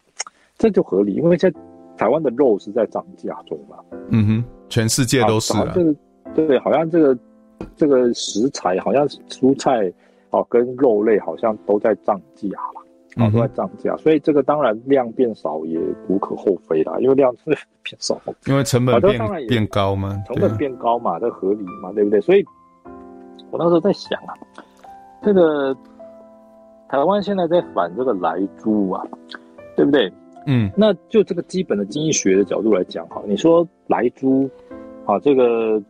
[0.57, 1.53] 这就合理，因为在
[1.97, 3.77] 台湾的肉是在涨价中嘛。
[4.11, 5.73] 嗯哼，全世界都是啊。
[5.75, 5.95] 这个
[6.35, 7.19] 对，好像这个
[7.77, 9.93] 这个食材，好像蔬菜
[10.31, 12.83] 哦跟肉类好像都在涨价吧。
[13.19, 17.51] 啊，都在涨价，所以这个当然量变少也无可厚非啦，因为量是
[17.83, 22.21] 变少，因为成本变变高嘛，成本变高嘛，这合理嘛，对不对？
[22.21, 22.45] 所以，
[23.51, 24.33] 我那时候在想啊，
[25.23, 25.77] 这个
[26.89, 29.05] 台湾现在在反这个莱猪啊，
[29.77, 30.12] 对不对？
[30.47, 34.49] 嗯，那就这个基本的经济学的角度来讲哈，你说莱猪
[35.05, 35.83] 啊，这个。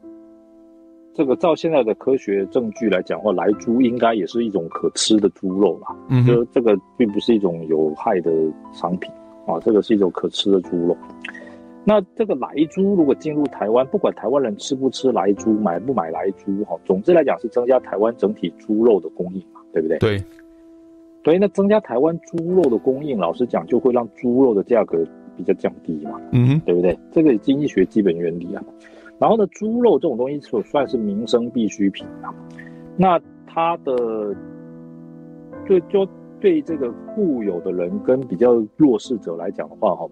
[1.18, 5.88] 这个照现在的科学证据来讲的话，来猪应该也是一种可吃的猪肉啦。
[6.08, 8.30] 嗯，就这个并不是一种有害的
[8.72, 9.10] 商品
[9.44, 10.96] 啊，这个是一种可吃的猪肉。
[11.82, 19.98] 那这个来猪如果进入台湾，不管台湾人吃不吃来猪，买不买来猪，哈，总之来讲是增加台湾整体猪肉的供应嘛，对不对？
[19.98, 20.22] 对。
[21.24, 25.04] 所以那增加台湾猪肉的供应，老实讲就会让猪肉的价格
[25.36, 26.96] 比较降低嘛，嗯，对不对？
[27.10, 28.62] 这个经济学基本原理啊。
[29.18, 32.32] 然后呢，猪肉这种东西所算是民生必需品啊。
[32.96, 34.34] 那它的
[35.66, 36.06] 对就
[36.40, 40.08] 对这个富有的人跟比较弱势者来讲的话，哈，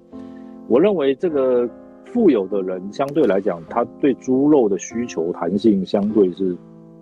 [0.66, 1.68] 我认为这个
[2.04, 6.56] 富有的人相对来讲，他对猪肉的需求弹性相对是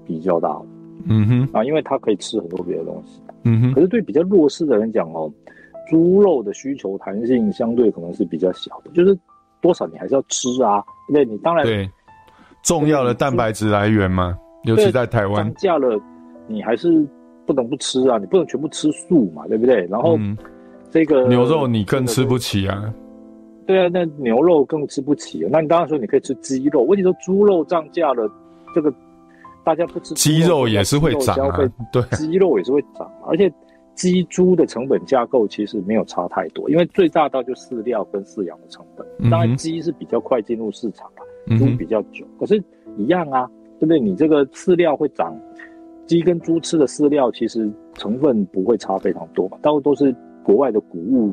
[0.05, 0.67] 比较大的。
[1.09, 3.23] 嗯哼，啊，因为他可以吃很多别的东西。
[3.45, 3.73] 嗯哼。
[3.73, 5.33] 可是对比较弱势的人讲哦，
[5.89, 9.19] 猪肉的需求弹性相对可能是比较小的，就是。
[9.65, 10.85] 多少你还是要吃啊？
[11.11, 11.91] 对，你当然对
[12.62, 15.99] 重要的蛋白质来源嘛，尤其在台湾涨价了，
[16.47, 17.03] 你还是
[17.47, 19.87] 不能不吃啊，你不能全部吃素嘛，对不对？
[19.87, 20.19] 然后
[20.91, 22.93] 这个牛肉你更吃不起啊，
[23.67, 25.49] 对啊，那牛肉更吃不起。
[25.51, 28.31] 那你当然说你可以吃鸡肉，问题说猪肉涨价了，
[28.75, 28.93] 这个
[29.65, 31.59] 大家不吃鸡肉也是会涨啊，
[31.91, 33.51] 对，鸡肉也是会涨，而且。
[33.95, 39.31] 鸡猪的成本架构其实没有差太多，因为最大到就饲料跟饲养的成本。
[39.31, 41.23] 当然鸡是比较快进入市场啊，
[41.59, 42.63] 猪比较久，可是
[42.97, 44.01] 一样啊，对不对？
[44.01, 45.37] 你这个饲料会涨，
[46.07, 51.33] 鸡跟猪吃的饲料其实成分不会差非常多嘛，大部分都是国外的谷物。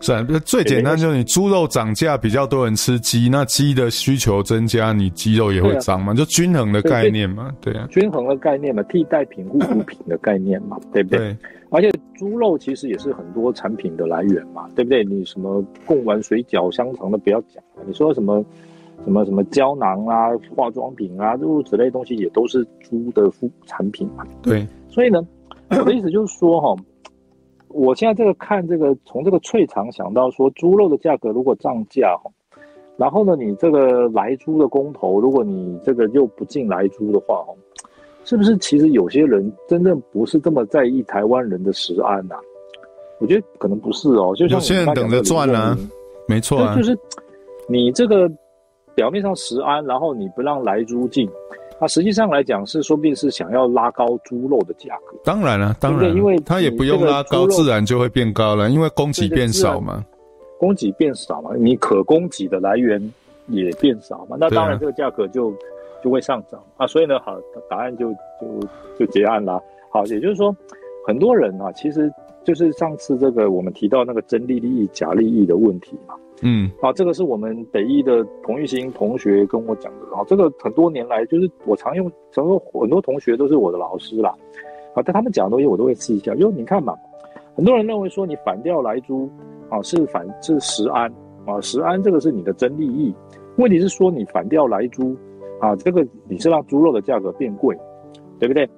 [0.00, 11.18] 是啊，最简单就是你猪肉涨价，比较多人吃鸡，那鸡的需求增加，你鸡肉也会涨嘛，就均衡的概念嘛，对啊，均衡的概念嘛，替代品、互补品的概念嘛， 对不对？
[11.18, 11.36] 对。
[11.70, 15.04] 而且猪肉其实也是很多产品的来源嘛，对不对？
[15.04, 18.44] 你什么贡丸、水饺、香肠的不要讲了，你说什么
[19.04, 24.24] 什么什么胶囊啊、化妆品啊，诸如此类东西也都是猪的副产品嘛。
[24.42, 24.66] 对。
[24.88, 25.20] 所以呢，
[25.70, 26.74] 我的意思就是说哈。
[27.70, 32.18] 我现在这个看这个，从这个脆肠想到说，猪肉的价格如果涨价，
[32.96, 37.44] 然后呢，你这个来猪的公投，如果你这个又不进来猪的话，
[38.24, 42.36] 是不是其实有些人真正不是这么在意台湾人的食安呐？
[43.20, 45.76] 我觉得可能不是哦，就像有些人等着赚呢，
[46.26, 46.96] 没错啊，就是
[47.68, 48.30] 你这个
[48.94, 51.28] 表面上食安，然后你不让来猪进。
[51.80, 55.16] 它实际上来讲是，说不定是想要拉高猪肉的价格。
[55.24, 60.04] 当然了，当然，因为它也不用拉高，自然就会变高了，因为供给变少嘛。
[60.58, 63.00] 供给变少嘛，你可供给的来源
[63.46, 65.54] 也变少嘛，那当然这个价格就
[66.02, 66.84] 就会上涨啊。
[66.84, 67.38] 所以呢，好，
[67.70, 68.10] 答案就
[68.40, 68.68] 就
[68.98, 69.62] 就结案了。
[69.88, 70.54] 好，也就是说，
[71.06, 72.12] 很多人啊，其实
[72.44, 76.14] 就是上次这个我们提到那个真利益、假利益的问题嘛。
[76.42, 80.22] 嗯，啊，这个是我们北医的彭玉兴同学跟我讲的啊。
[80.26, 84.32] 这个很多年来，就是我常用，常说很多同学都是我的老师啦。
[84.94, 86.32] 啊，但他们讲的东西我都会试一下。
[86.34, 86.94] 因为你看嘛，
[87.56, 89.28] 很多人认为说你反调来猪
[89.68, 91.12] 啊，是反是食安
[91.44, 93.12] 啊，食安这个是你的真利益。
[93.56, 95.16] 问题是说你反调来猪
[95.60, 97.76] 啊，这个你是让猪肉的价格变贵，
[98.38, 98.68] 对不对？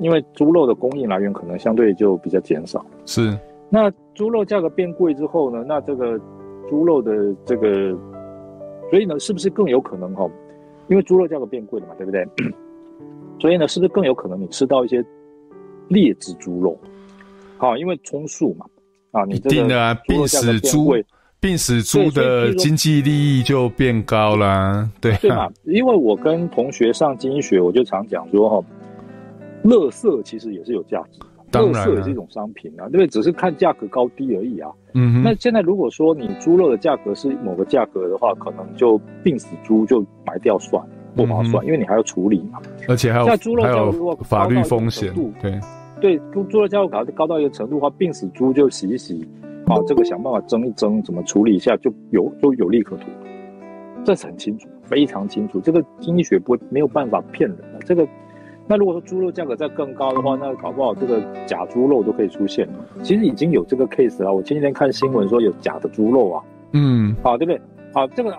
[0.00, 2.84] 因为猪肉的供应来源可能相对就比较减少。
[3.06, 3.34] 是。
[3.70, 6.20] 那猪肉价格变贵之后呢，那这个。
[6.68, 7.96] 猪肉的这个，
[8.90, 10.28] 所以呢，是不是更有可能哈？
[10.88, 12.26] 因为猪肉价格变贵了嘛，对不对？
[13.40, 15.04] 所以呢，是不是更有可能你吃到一些
[15.88, 16.78] 劣质猪肉？
[17.58, 18.66] 好，因为充数嘛，
[19.12, 20.94] 啊，你这个病啊，病死猪，
[21.40, 25.48] 病死猪的经济利益就变高了，对啊，对嘛？
[25.64, 28.66] 因为我跟同学上经济学，我就常讲说哈，
[29.64, 31.20] 垃圾其实也是有价值。
[31.52, 33.06] 垃圾也是一种商品啊，对不对？
[33.06, 34.70] 只是看价格高低而已啊。
[34.94, 42.60] 嗯，那现在如果说你猪肉的价格是某个价格的话，可能就病死猪就埋掉算了，不划算，因为你还要处理嘛。
[42.88, 45.60] 而且还有，在猪肉价格如果法律风险，对
[46.00, 49.26] 对，猪猪肉价格高高到一个程度的话，病死猪就洗一洗
[49.66, 53.06] 啊，这个想办法蒸一蒸，怎么处理一下就有就有利可图。
[54.04, 55.60] 这是很清楚，非常清楚。
[55.60, 58.06] 这个经济学不会没有办法骗人的这个。
[58.68, 62.68] 那如果说猪肉价格再更高的话，那搞不好这个假猪肉都可以出现。
[63.02, 64.32] 其实已经有这个 case 了。
[64.32, 66.42] 我前几天看新闻说有假的猪肉啊，
[66.72, 67.60] 嗯，好，对不对？
[67.92, 68.36] 好，这个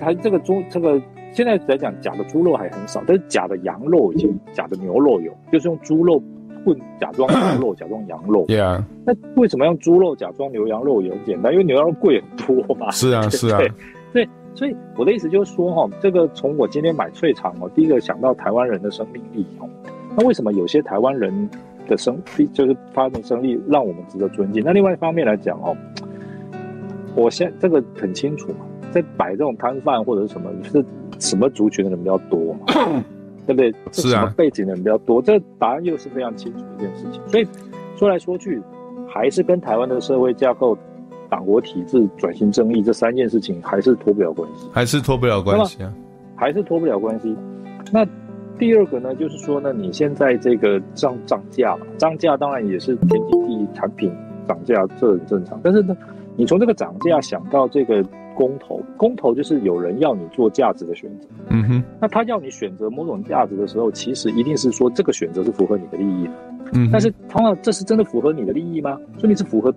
[0.00, 1.00] 还这个猪这个
[1.32, 6.22] 现在来讲，假的猪肉还很少，但是假的羊肉已经假的牛肉有，就是用猪肉
[6.64, 8.44] 混假装牛肉，假装羊肉。
[8.46, 8.82] 对啊。
[9.04, 11.52] 那为什么用猪肉假装牛羊肉也很简单？
[11.52, 12.90] 因为牛羊肉贵很多嘛。
[12.90, 13.58] 是啊， 是啊。
[13.58, 13.70] 对，
[14.54, 19.68] 所以我的意思就是说哈，这个从我今天买脆肠哦，第一个想到台湾人的生命力哦。
[20.16, 21.50] 那为什么有些台湾人
[21.88, 22.16] 的生
[22.52, 24.62] 就是发展生力让我们值得尊敬？
[24.64, 25.76] 那另外一方面来讲哦，
[27.16, 30.84] 我现在这个很清楚嘛，在摆这种摊贩或者是什么是
[31.18, 32.60] 什么族群的人比较多嘛，
[33.46, 33.74] 对不对？
[33.90, 35.20] 是什么背景的人比较多？
[35.20, 37.20] 这答案又是非常清楚一件事情。
[37.26, 37.46] 所以
[37.96, 38.62] 说来说去，
[39.08, 40.78] 还是跟台湾的社会架构。
[41.34, 45.92] 党国体制、转型正义这三件事情还是脱不了关系，还是脱不了关系啊，
[46.36, 47.36] 还是脱不了关系。
[47.90, 48.06] 那
[48.56, 54.12] 第二个呢，就是说呢，你现在这个涨涨价嘛，涨价当然也是天经地义，产品
[54.46, 55.58] 涨价这很正常。
[55.60, 55.96] 但是呢，
[56.36, 58.00] 你从这个涨价想到这个
[58.36, 66.32] 公投，公投就是有人要你做价值的选择，嗯哼，那他要你选择某种价值的时候，其实一定是说这个选择是符合你的利益的，
[66.74, 68.96] 嗯，但是通常这是真的符合你的利益吗？
[69.18, 69.74] 说明是符合。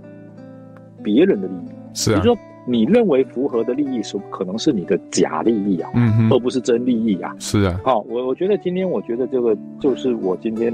[1.08, 7.80] 别人的利益是啊，就是说你认为符合的利益是可能是你的假利益啊，嗯哼，而不是真利益啊，是啊。
[7.82, 10.74] 好，我我觉得今天我觉得这个就是我今天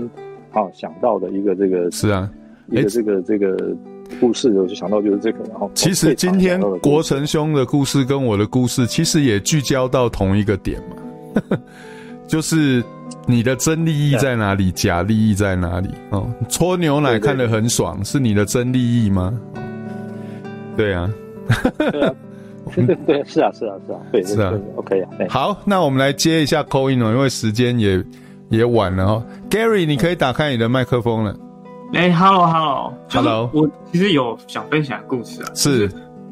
[0.52, 2.28] 啊想到的一个这个是啊，
[2.72, 3.56] 一个这个这个
[4.20, 5.44] 故事，我就想到就是这个。
[5.52, 11.58] 然后其实今天国成兄的故事跟我的故事其实也聚焦到同一个点嘛，
[12.26, 12.84] 就是
[13.28, 15.90] 你的真利益在哪里，假利益在哪里？
[16.10, 19.32] 哦，搓牛奶看得很爽，是你的真利益吗？
[20.78, 21.10] 对啊，
[23.06, 25.10] 对是啊，是啊，是啊，对，是啊，OK 啊。
[25.30, 28.04] 好，那我们来接一下 call in 哦，因为时间也
[28.50, 29.24] 也晚了哦。
[29.50, 31.36] Gary，你可以打开你的麦克风了。
[31.94, 35.52] 哎，Hello，Hello，Hello，我其实有想分享故事啊。
[35.54, 35.88] 是，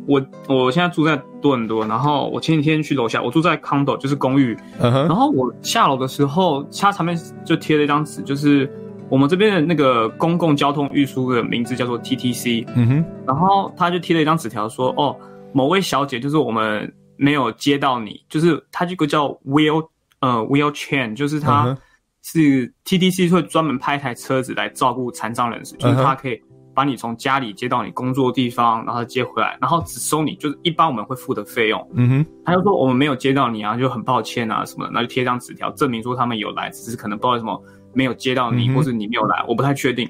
[0.08, 4.58] 我我现在住在多伦多，然后我前几天去楼下，我住在 condo，就是公寓。
[4.80, 5.08] 嗯哼。
[5.08, 7.16] 然后我下楼的时候，它上面
[7.46, 8.68] 就贴了一张纸，就是。
[9.12, 15.14] 我们这边的那个公共交通运输的名字叫做 TTC，嗯哼，然后他就贴了一张纸条说，哦，
[15.52, 19.86] 某位小姐，就是我们没有接到你，就是他这个叫 Wheel，
[20.22, 21.78] 呃，Wheel Chain，就是他
[22.24, 26.42] 是 TTC 会专门派一台车子来照顾残障人士，就是他可以
[26.74, 37.62] 把你从家里接到你工作的地方，然后接回来，然后只收你，就是一般我们会付的费用，嗯哼，他就说我们没有接到你啊，就很抱歉啊什么的，那就贴一张纸条证明说他们有来，只是可能不知道什么。
[37.94, 40.08] 没有接到你，或是你没有来，我不太确定。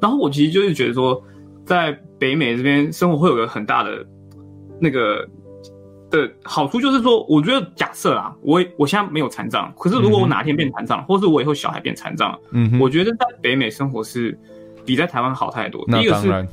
[0.00, 1.22] 然后我其实就是觉得说，
[1.66, 4.06] 在北美这边生活会有个很大的
[4.80, 5.28] 那个
[6.10, 14.38] 的好处，就是说，我觉得假设啊，我我现在没有残障，可是如果我哪天变残障，或是我以后小孩变残障，嗯，我觉得在北美生活是
[14.84, 15.84] 比在台湾好太多。
[15.88, 16.02] 那当然。
[16.02, 16.48] 第一个是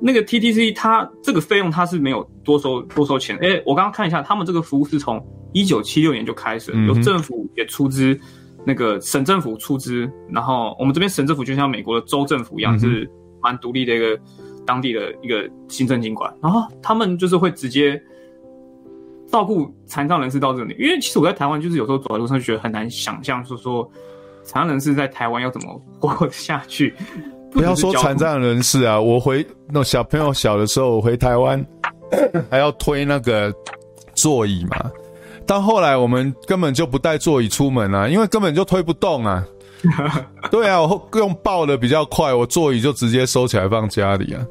[0.00, 3.38] 那个 TTC，它这个费用它是没有多收多收钱。
[3.40, 8.18] 哎，我刚刚看一下，他们这个服务是从一九七六年就开始了，由政府也出资。
[8.66, 13.10] 那个省政府出资，然后我们这边省政府就像美国的州政府一样，嗯、是
[13.40, 14.18] 蛮独立的一个
[14.66, 18.02] 当地的一个行政机关，然后他们就是会直接
[19.30, 20.74] 照顾残障人士到这里。
[20.80, 23.88] 因为其实我在台湾，就是有时候走在路上就觉得很难想象，说说
[24.42, 26.92] 残障人士在台湾要怎么活下去。
[27.52, 31.64] 不，不要说残障人士啊，我回那小朋友小的时候，我回台湾
[32.50, 33.54] 还要推那个
[34.14, 34.90] 座椅嘛。
[35.46, 39.44] 到后来，我们根本就不带座椅出门啊，因为根本就推不动啊。
[40.50, 44.44] 对啊，我用抱的比较快，我座椅就直接收起来放家里啊。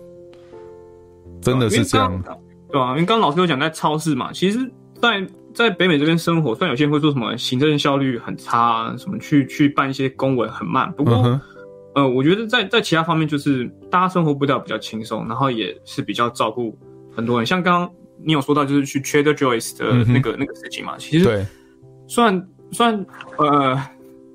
[1.41, 2.23] 真的是这样，
[2.71, 4.59] 对啊，因为刚刚老师有讲在超市嘛，其实
[5.01, 11.41] 在，在在北美这边生活，虽然有些人会说什么行政效率很差，什么去去办一些公文很慢，不过，嗯、
[11.95, 16.77] 呃，我觉得在在其他方面，就是大家生活步调比较轻松，然后也是比较照顾
[17.13, 17.91] 很多人，像刚刚。
[18.23, 20.95] 你有说到就是去 Trader Joe's 的那个、嗯、那个事情嘛？
[20.97, 21.45] 其实对，
[22.07, 23.05] 虽然虽然
[23.37, 23.79] 呃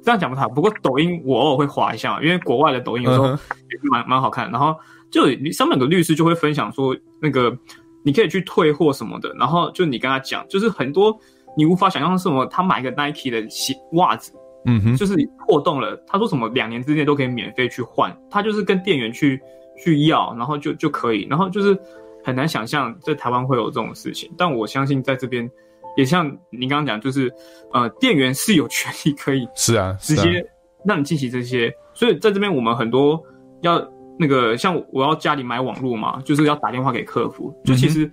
[0.03, 4.51] 这样讲不太好，不过抖音我偶尔会划一下，因为国外的抖音有时候也是蛮蛮、嗯、好看。
[4.51, 4.75] 然后
[5.11, 7.57] 就你上面有个律师就会分享说，那个
[8.05, 9.35] 你可以去退货什么的。
[9.39, 11.19] 然后就你跟他讲，就是很多
[11.57, 14.33] 你无法想象什么，他买个 Nike 的鞋袜子，
[14.67, 15.17] 嗯哼，就是
[15.47, 19.41] 破洞了，他说什么两年之内都可以免费去换，他就是跟店员去
[19.83, 21.79] 去要，然后就就可以，然后就是。
[22.23, 25.51] 很难想象在台湾会有这种事情，但我相信在这边，
[25.97, 27.33] 也像您刚刚讲，就是
[27.73, 30.45] 呃，店员是有权利可以 是啊，直接
[30.85, 31.73] 让你进行这些。
[31.95, 33.21] 所以在这边，我们很多
[33.63, 33.83] 要
[34.19, 38.11] 那个像我要家里买网络嘛，就是要打电话给客服，就其实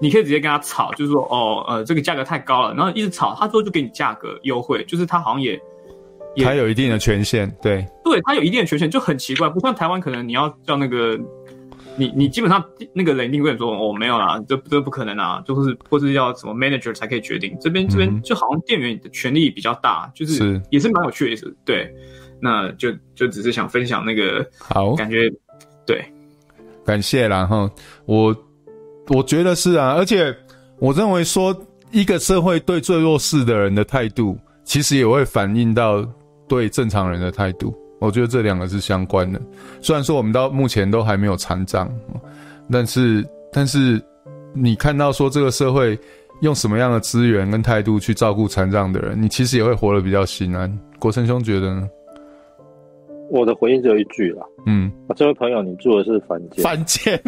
[0.00, 5.60] 你可以直接跟他吵，就是说哦，呃，这个价格太高了，然后一直吵，他之后就给你价格优惠，就是他好像也
[6.36, 11.18] 也他有一定的权限，对，对他有一定的权限，就很奇怪，不像台湾可能你要叫那个。
[11.98, 17.56] 你你基本上那个人一定会说哦没有啦，这这不可能啊，就是或是要什么 manager 才可以决定。
[17.60, 21.92] 这边这边就好像店员的权力比较大，就是，也是蛮有趣的，对。
[22.40, 25.28] 那就就只是想分享那个好感觉，
[25.84, 26.00] 对，
[26.86, 27.68] 感谢啦哈。
[28.06, 28.32] 我
[29.08, 30.32] 我觉得是啊，而且
[30.78, 31.52] 我认为说
[31.90, 36.08] 一个社会对最弱势的人的态度，其实也会反映到
[36.46, 37.76] 对正常人的态度。
[37.98, 39.40] 我觉得这两个是相关的。
[39.80, 41.90] 虽然说我们到目前都还没有残障，
[42.70, 44.00] 但是但是
[44.52, 45.98] 你看到说这个社会
[46.42, 50.72] 用什么样的资源跟态度去照顾残障的人，你其实也会活得比较心安。
[50.98, 51.88] 国成兄觉得呢？
[53.30, 57.20] 我的回应只有一句了，嗯，这位朋友，你住的是凡间，凡间，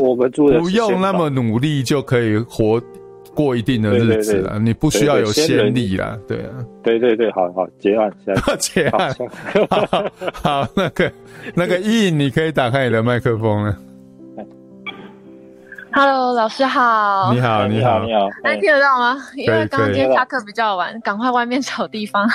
[0.00, 2.80] 我们住的 不用那么努力就可以活
[3.34, 8.12] 过一定的日子了，你不需要有先例啦，对啊，对对对，好好结案，
[8.58, 9.14] 结案，
[9.70, 11.12] 好，好， 那个
[11.54, 13.76] 那个 Ian，你可以打开你的麦克风了。
[15.92, 17.32] Hello，老师好。
[17.32, 18.28] 你好，你好，你好。
[18.44, 19.16] 能听得到吗？
[19.34, 22.28] 因为刚刚今天下课比较晚，赶快外面找地方，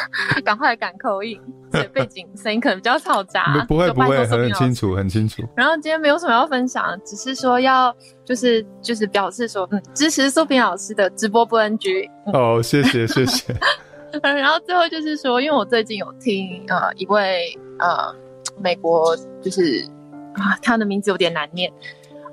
[0.44, 1.40] 赶快赶口音，
[1.72, 3.66] 所以背景声音可能比较嘈杂。
[3.68, 5.42] 不会，不会，很清楚，很清楚。
[5.56, 7.96] 然后今天没有什么要分享，只是说要
[8.26, 12.10] 就是就是表示说，嗯，支持苏平老师的直播不 NG。
[12.34, 13.56] 哦，谢谢，谢谢。
[14.22, 18.14] 然后最后就是说，因为我最近有听呃一位呃
[18.62, 19.86] 美国就是
[20.34, 21.72] 啊，他的名字有点难念。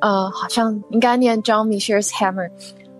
[0.02, 2.50] 呃，好像应该念 John Michael Hammer，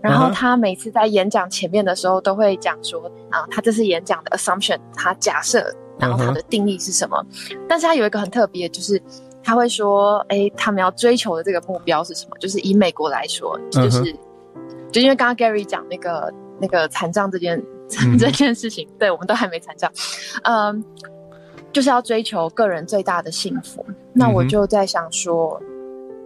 [0.00, 7.20] 然后他每次在演讲前面的时候都会讲说啊，他这次演讲的 assumption，他假设，然后他的定义是什么？
[7.68, 9.02] 但是他有一个很特别，就是
[9.42, 12.36] 他会说，哎，他们要追求的这个目标是什么？
[12.38, 14.16] 就是以美国来说，就是
[14.92, 17.60] 就因为刚刚 Gary 讲那个那个残障这件
[18.16, 19.90] 这件事情，对，我们都还没残障，
[20.44, 20.84] 嗯，
[21.72, 23.84] 就是要追求个人最大的幸福。
[24.12, 25.60] 那我就在想说，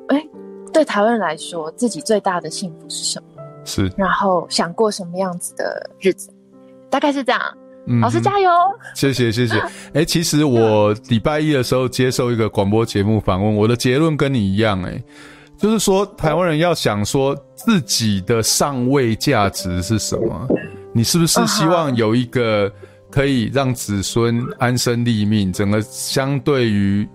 [0.08, 0.22] 哎。
[0.76, 3.42] 对台湾人来说，自己最大的幸福是什么？
[3.64, 6.28] 是，然后想过什么样子的日子，
[6.90, 7.40] 大概是这样。
[7.86, 8.50] 嗯、老师加油！
[8.94, 9.58] 谢谢谢谢。
[9.94, 15.02] 哎，其实我礼拜一的时候接受一个广播节目访问，我的结论跟你一样，哎，
[15.56, 20.46] 就是说台湾人要想说自己的上位价值是什么？
[20.92, 22.70] 你是不是希望有一个
[23.10, 27.08] 可以让子孙安身立命，整个相对于？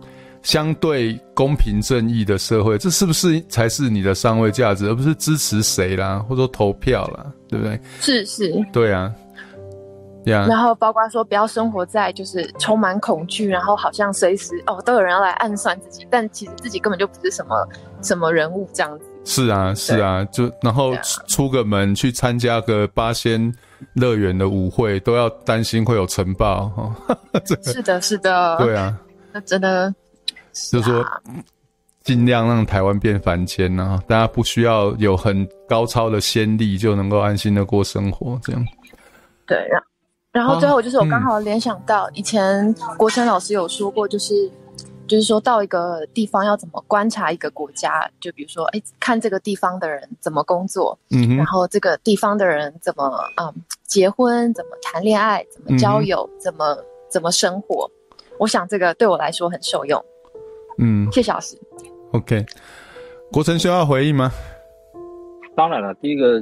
[0.44, 7.80] 相对公平正义的社会，这是不是才是你的上位价值，而不是支持谁啦，或者说投票啦，对不对？
[8.00, 9.14] 是是，对啊，
[10.26, 10.50] 呀、yeah。
[10.50, 17.68] 然后包括说不要生活在就是充满恐惧，然后好像随时哦都有人要来暗算自己，但其实自己根本就不是什么
[18.02, 19.06] 什么人物这样子。
[19.24, 20.94] 是啊是啊，就然后
[21.28, 23.54] 出个门去参加个八仙
[23.94, 26.96] 乐园的舞会，都要担心会有尘爆哈。
[27.62, 28.98] 是的，是的，对啊，
[29.32, 29.94] 那真的。
[30.72, 31.06] 就是说，
[32.04, 34.02] 尽量让台湾变凡间啊！
[34.08, 38.66] 大家不需要有很高超的先例，就能够安心的过生活，这样。
[39.46, 39.84] 对，然
[40.32, 44.50] 然后最后就是我刚好联想到以前国成老师有说过，就是
[45.08, 53.54] 就是说到一个地方要怎么观察一个国家，就比如说，哎，看这个地方的人怎么工作，嗯，然后这个地方的人怎么嗯
[53.86, 56.78] 结婚，怎么谈恋爱，怎么交友，怎么
[57.10, 57.90] 怎么生活。
[58.40, 60.04] 我想这个对我来说很受用。
[60.82, 61.56] 嗯，谢谢老师。
[62.12, 62.44] OK，
[63.32, 64.32] 国成需要回应吗？
[65.56, 66.42] 当然了，第一个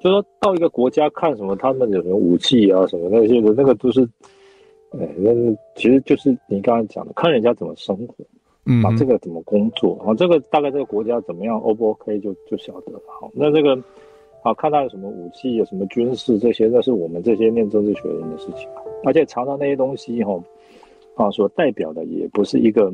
[0.00, 4.02] 就说到一个国家看什么，他们有什么武器啊，什么那些的，那个都是，
[4.98, 5.30] 哎，那
[5.76, 8.14] 其实就是你刚才讲的，看人家怎么生活，
[8.64, 13.00] 嗯，啊，这个怎么工作，啊，这个大概这个国家怎么样，O 不 OK 就就晓得了。
[13.20, 13.76] 好，那这个
[14.42, 18.66] 啊，看他有什么武器，有什么军事这些，那是我们这些念政治学人的事情，
[19.04, 20.42] 而且常常那些东西哈。
[21.14, 22.92] 啊，所代表的也不是一个，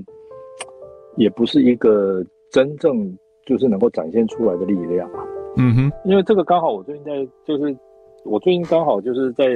[1.16, 3.16] 也不是一个真正
[3.46, 5.24] 就是能够展现出来的力量啊。
[5.56, 7.76] 嗯哼，因为这个刚好我最近在，就是
[8.24, 9.46] 我最近刚好就是在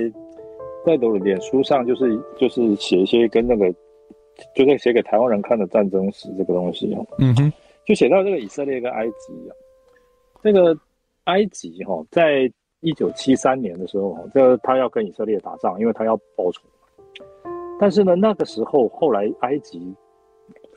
[0.84, 3.72] 在的脸书上，就是就是写一些跟那个，
[4.54, 7.06] 就在写给台湾人看的战争史这个东西哦。
[7.18, 7.52] 嗯哼，
[7.84, 9.54] 就写到这个以色列跟埃及啊，
[10.42, 10.76] 这个
[11.24, 16.62] 埃及哈，在一九七三年的时候，这个他要跟以色列打仗，因为他要报仇。
[17.78, 19.94] 但是呢，那个时候后来埃及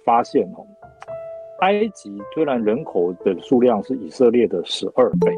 [0.03, 0.65] 发现哦，
[1.59, 5.31] 埃及虽然人口的数量是以色列的十二倍，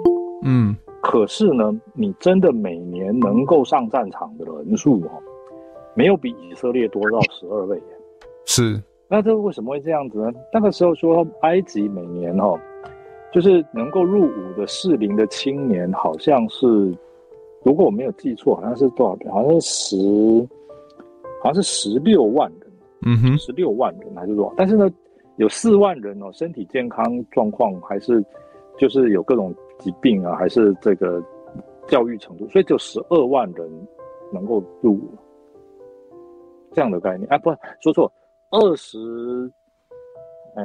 [0.43, 5.11] 嗯，可是呢，你真的每年能够上战场的人数哦，
[5.93, 7.81] 没有比以色列多到十二倍。
[8.45, 10.31] 是，那这为什么会这样子呢？
[10.53, 12.57] 那个时候说埃及每年哦，
[13.34, 16.67] 就是能够入伍的适龄的青年，好像是，
[17.63, 19.31] 如果我没有记错，好像是多少？
[19.34, 20.47] 好像是十。
[21.41, 22.72] 好像是十六万人，
[23.05, 24.53] 嗯哼，十六万人还是多少？
[24.57, 24.89] 但是呢，
[25.38, 28.23] 有四万人哦，身体健康状况还是
[28.77, 31.23] 就是有各种疾病啊，还是这个
[31.88, 33.69] 教育程度，所以只有十二万人
[34.34, 35.09] 能够入伍
[36.72, 37.31] 这样的概念。
[37.31, 37.49] 啊，不，
[37.81, 38.11] 说错，
[38.51, 38.97] 二十，
[40.55, 40.64] 哎，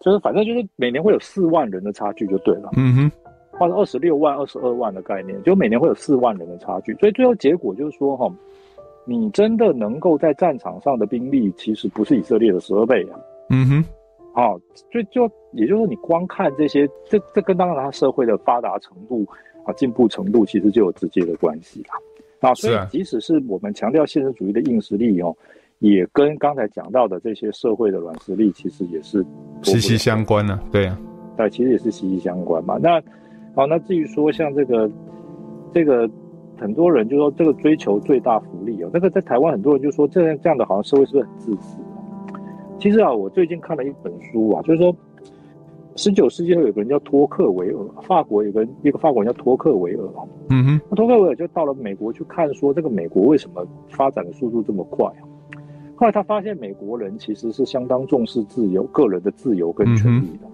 [0.00, 2.70] 就是反正就是每年会有四万人的差距就对了。
[2.76, 3.12] 嗯哼，
[3.58, 8.30] 或者二十六万、二十二万的概念，就每年会有四万人的差距，所以最后结果就是说哈，
[9.08, 13.18] 你真的能够在战场上的兵力，其实不是以色列的十二倍啊。
[13.48, 13.84] 嗯哼，
[14.34, 14.58] 好，
[14.90, 15.22] 就就
[15.52, 19.26] 也就是说，你光看这些，这这跟当然它社会的发达程度
[19.64, 21.94] 啊、进步程度，其实就有直接的关系啦。
[22.40, 25.34] 啊，所以即使是我们强调现实主义的硬实力哦，
[25.78, 29.24] 也跟刚才讲到的这些社会的软实力，其实也是
[29.62, 30.58] 息息相关的。
[30.70, 31.00] 对啊，
[31.36, 32.76] 对，其实也是息息相关嘛。
[32.78, 33.02] 那
[33.54, 34.88] 好，那至于说像这个
[35.72, 36.08] 这个
[36.58, 41.78] 很多人就说这个追求最大福利哦，那个在台湾很多人就说这样这样的好像社会是不是很自私？
[42.78, 44.94] 其实啊，我最近看了一本书啊，就是说，
[45.96, 50.00] 十九世纪有个人叫托克维尔，法国有个一个法国人叫托克维尔。
[50.50, 55.26] 嗯哼，那托克维尔就到了美国去看，说这个美国为什么发展的速度这么快啊？
[55.96, 60.46] 后来他发现美国人其实是相当重视自由、个人的自由跟权利的，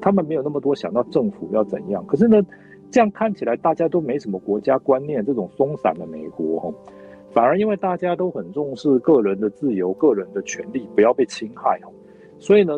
[0.00, 2.04] 他们没有那么多想到政府要怎样。
[2.06, 2.44] 可是呢，
[2.90, 6.74] 这样看起来大家都没什么国家观念，这种松散的美国
[7.32, 11.88] 反而因为大家都很重视个人的自由、个人的权利，不要被侵害哦，
[12.38, 12.76] 所以呢，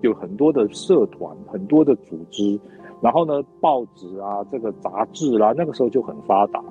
[0.00, 2.58] 有很多的社团、很多的组织，
[3.00, 6.62] 然后呢，报纸啊、这个杂志啦，那个时候就很发达。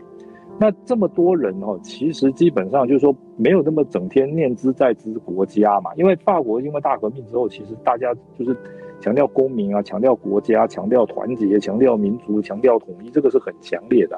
[0.59, 8.55] 那这么多人哦，其实基本上就是说没有那么整天念兹在兹国家嘛，因为法国因为大革命之后，其实大家就是
[9.03, 14.17] 强调公民啊、强调国家、强调团结、强调民族、强调统一，这个是很强烈的。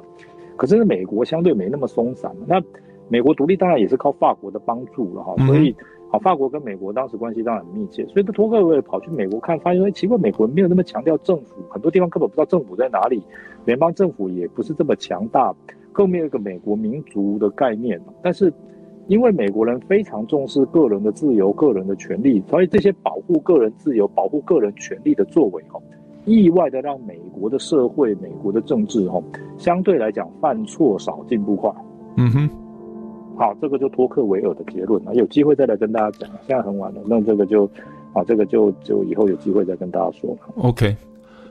[0.56, 2.62] 可是美国相对没那么松散，那
[3.10, 5.76] 美国独立当然也是靠法国的帮助了哈，所以
[6.12, 13.24] 好，法国跟美国当时关系当然很密切，所以他托克维尔跑去美国看，发现说奇怪，美国人没有那么强调政府，很多地方根本不知道政府在哪里，
[13.66, 15.52] 联邦政府也不是这么强大，
[15.91, 17.99] 更没有一个美国民族的概念。
[18.22, 18.53] 但是
[19.07, 25.80] 因为美国人非常重视个人的自由、个人的权利，所以这些保护个人自由、保护个人权利的作为哈。
[26.26, 29.22] 意外的让美国的社会、美国的政治，哈，
[29.60, 31.72] 相对来讲犯错少、进步快。
[32.18, 32.49] 嗯哼，
[33.38, 35.14] 好，这个就托克维尔的结论了。
[35.14, 36.27] 有机会再来跟大家讲。
[36.48, 37.69] 现在很晚了，那这个就，
[38.11, 40.36] 啊，这个就就以后有机会再跟大家说。
[40.56, 40.95] OK，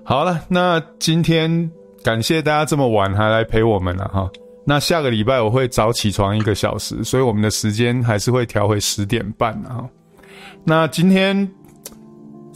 [0.02, 1.70] 好了，那今天
[2.02, 4.28] 感谢大家这么晚还来陪我们了哈。
[4.66, 9.84] 那下个礼拜我会早起床一个小时，所以我们的时间还是会调回十点半啊。
[10.64, 11.48] 那今天。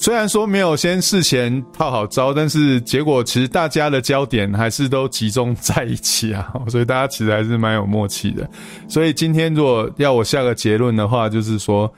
[0.00, 8.48] 虽然说没有先事前套好招，但是结果其实大家的焦点还是都集中在一起啊， 所以大家其实还是蛮有默契的。
[8.86, 11.92] 所以今天如果要我下个结论的话，就是说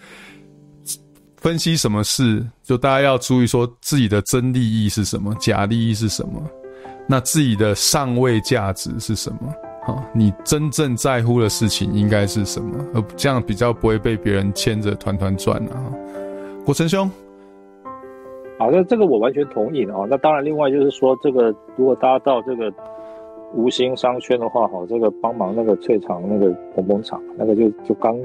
[1.36, 6.42] 分析什么事，就大家要注意说自己的真利益是什么，假利益是什么，
[7.06, 9.54] 那自己的上位价值是什么？
[10.12, 12.84] 你真正在乎的事情应该是什么？
[12.94, 15.76] 而这样比较不会被别人牵着团团转啊。
[16.64, 17.10] 国成兄。
[18.58, 20.06] 好，那这个我完全同意的啊。
[20.08, 22.70] 那当然，另外就是说，这个如果大家到这个
[23.54, 28.18] 吴兴商圈的话，哈，这个帮忙那个翠厂那个捧捧场，那个就就刚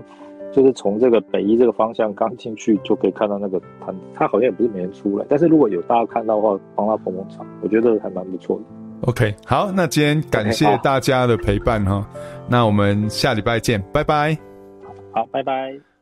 [0.52, 8.64] 就是从这个北一这个方向刚进去就可以看到那个他他好像也不是每天出来，但是如果有大家看到的话，帮他捧捧场，我觉得还蛮不错的。
[9.06, 12.08] OK，好，那今天感谢大家的陪伴哈
[12.50, 14.38] 那我们下礼拜见，拜拜。
[15.14, 15.95] 好，拜拜。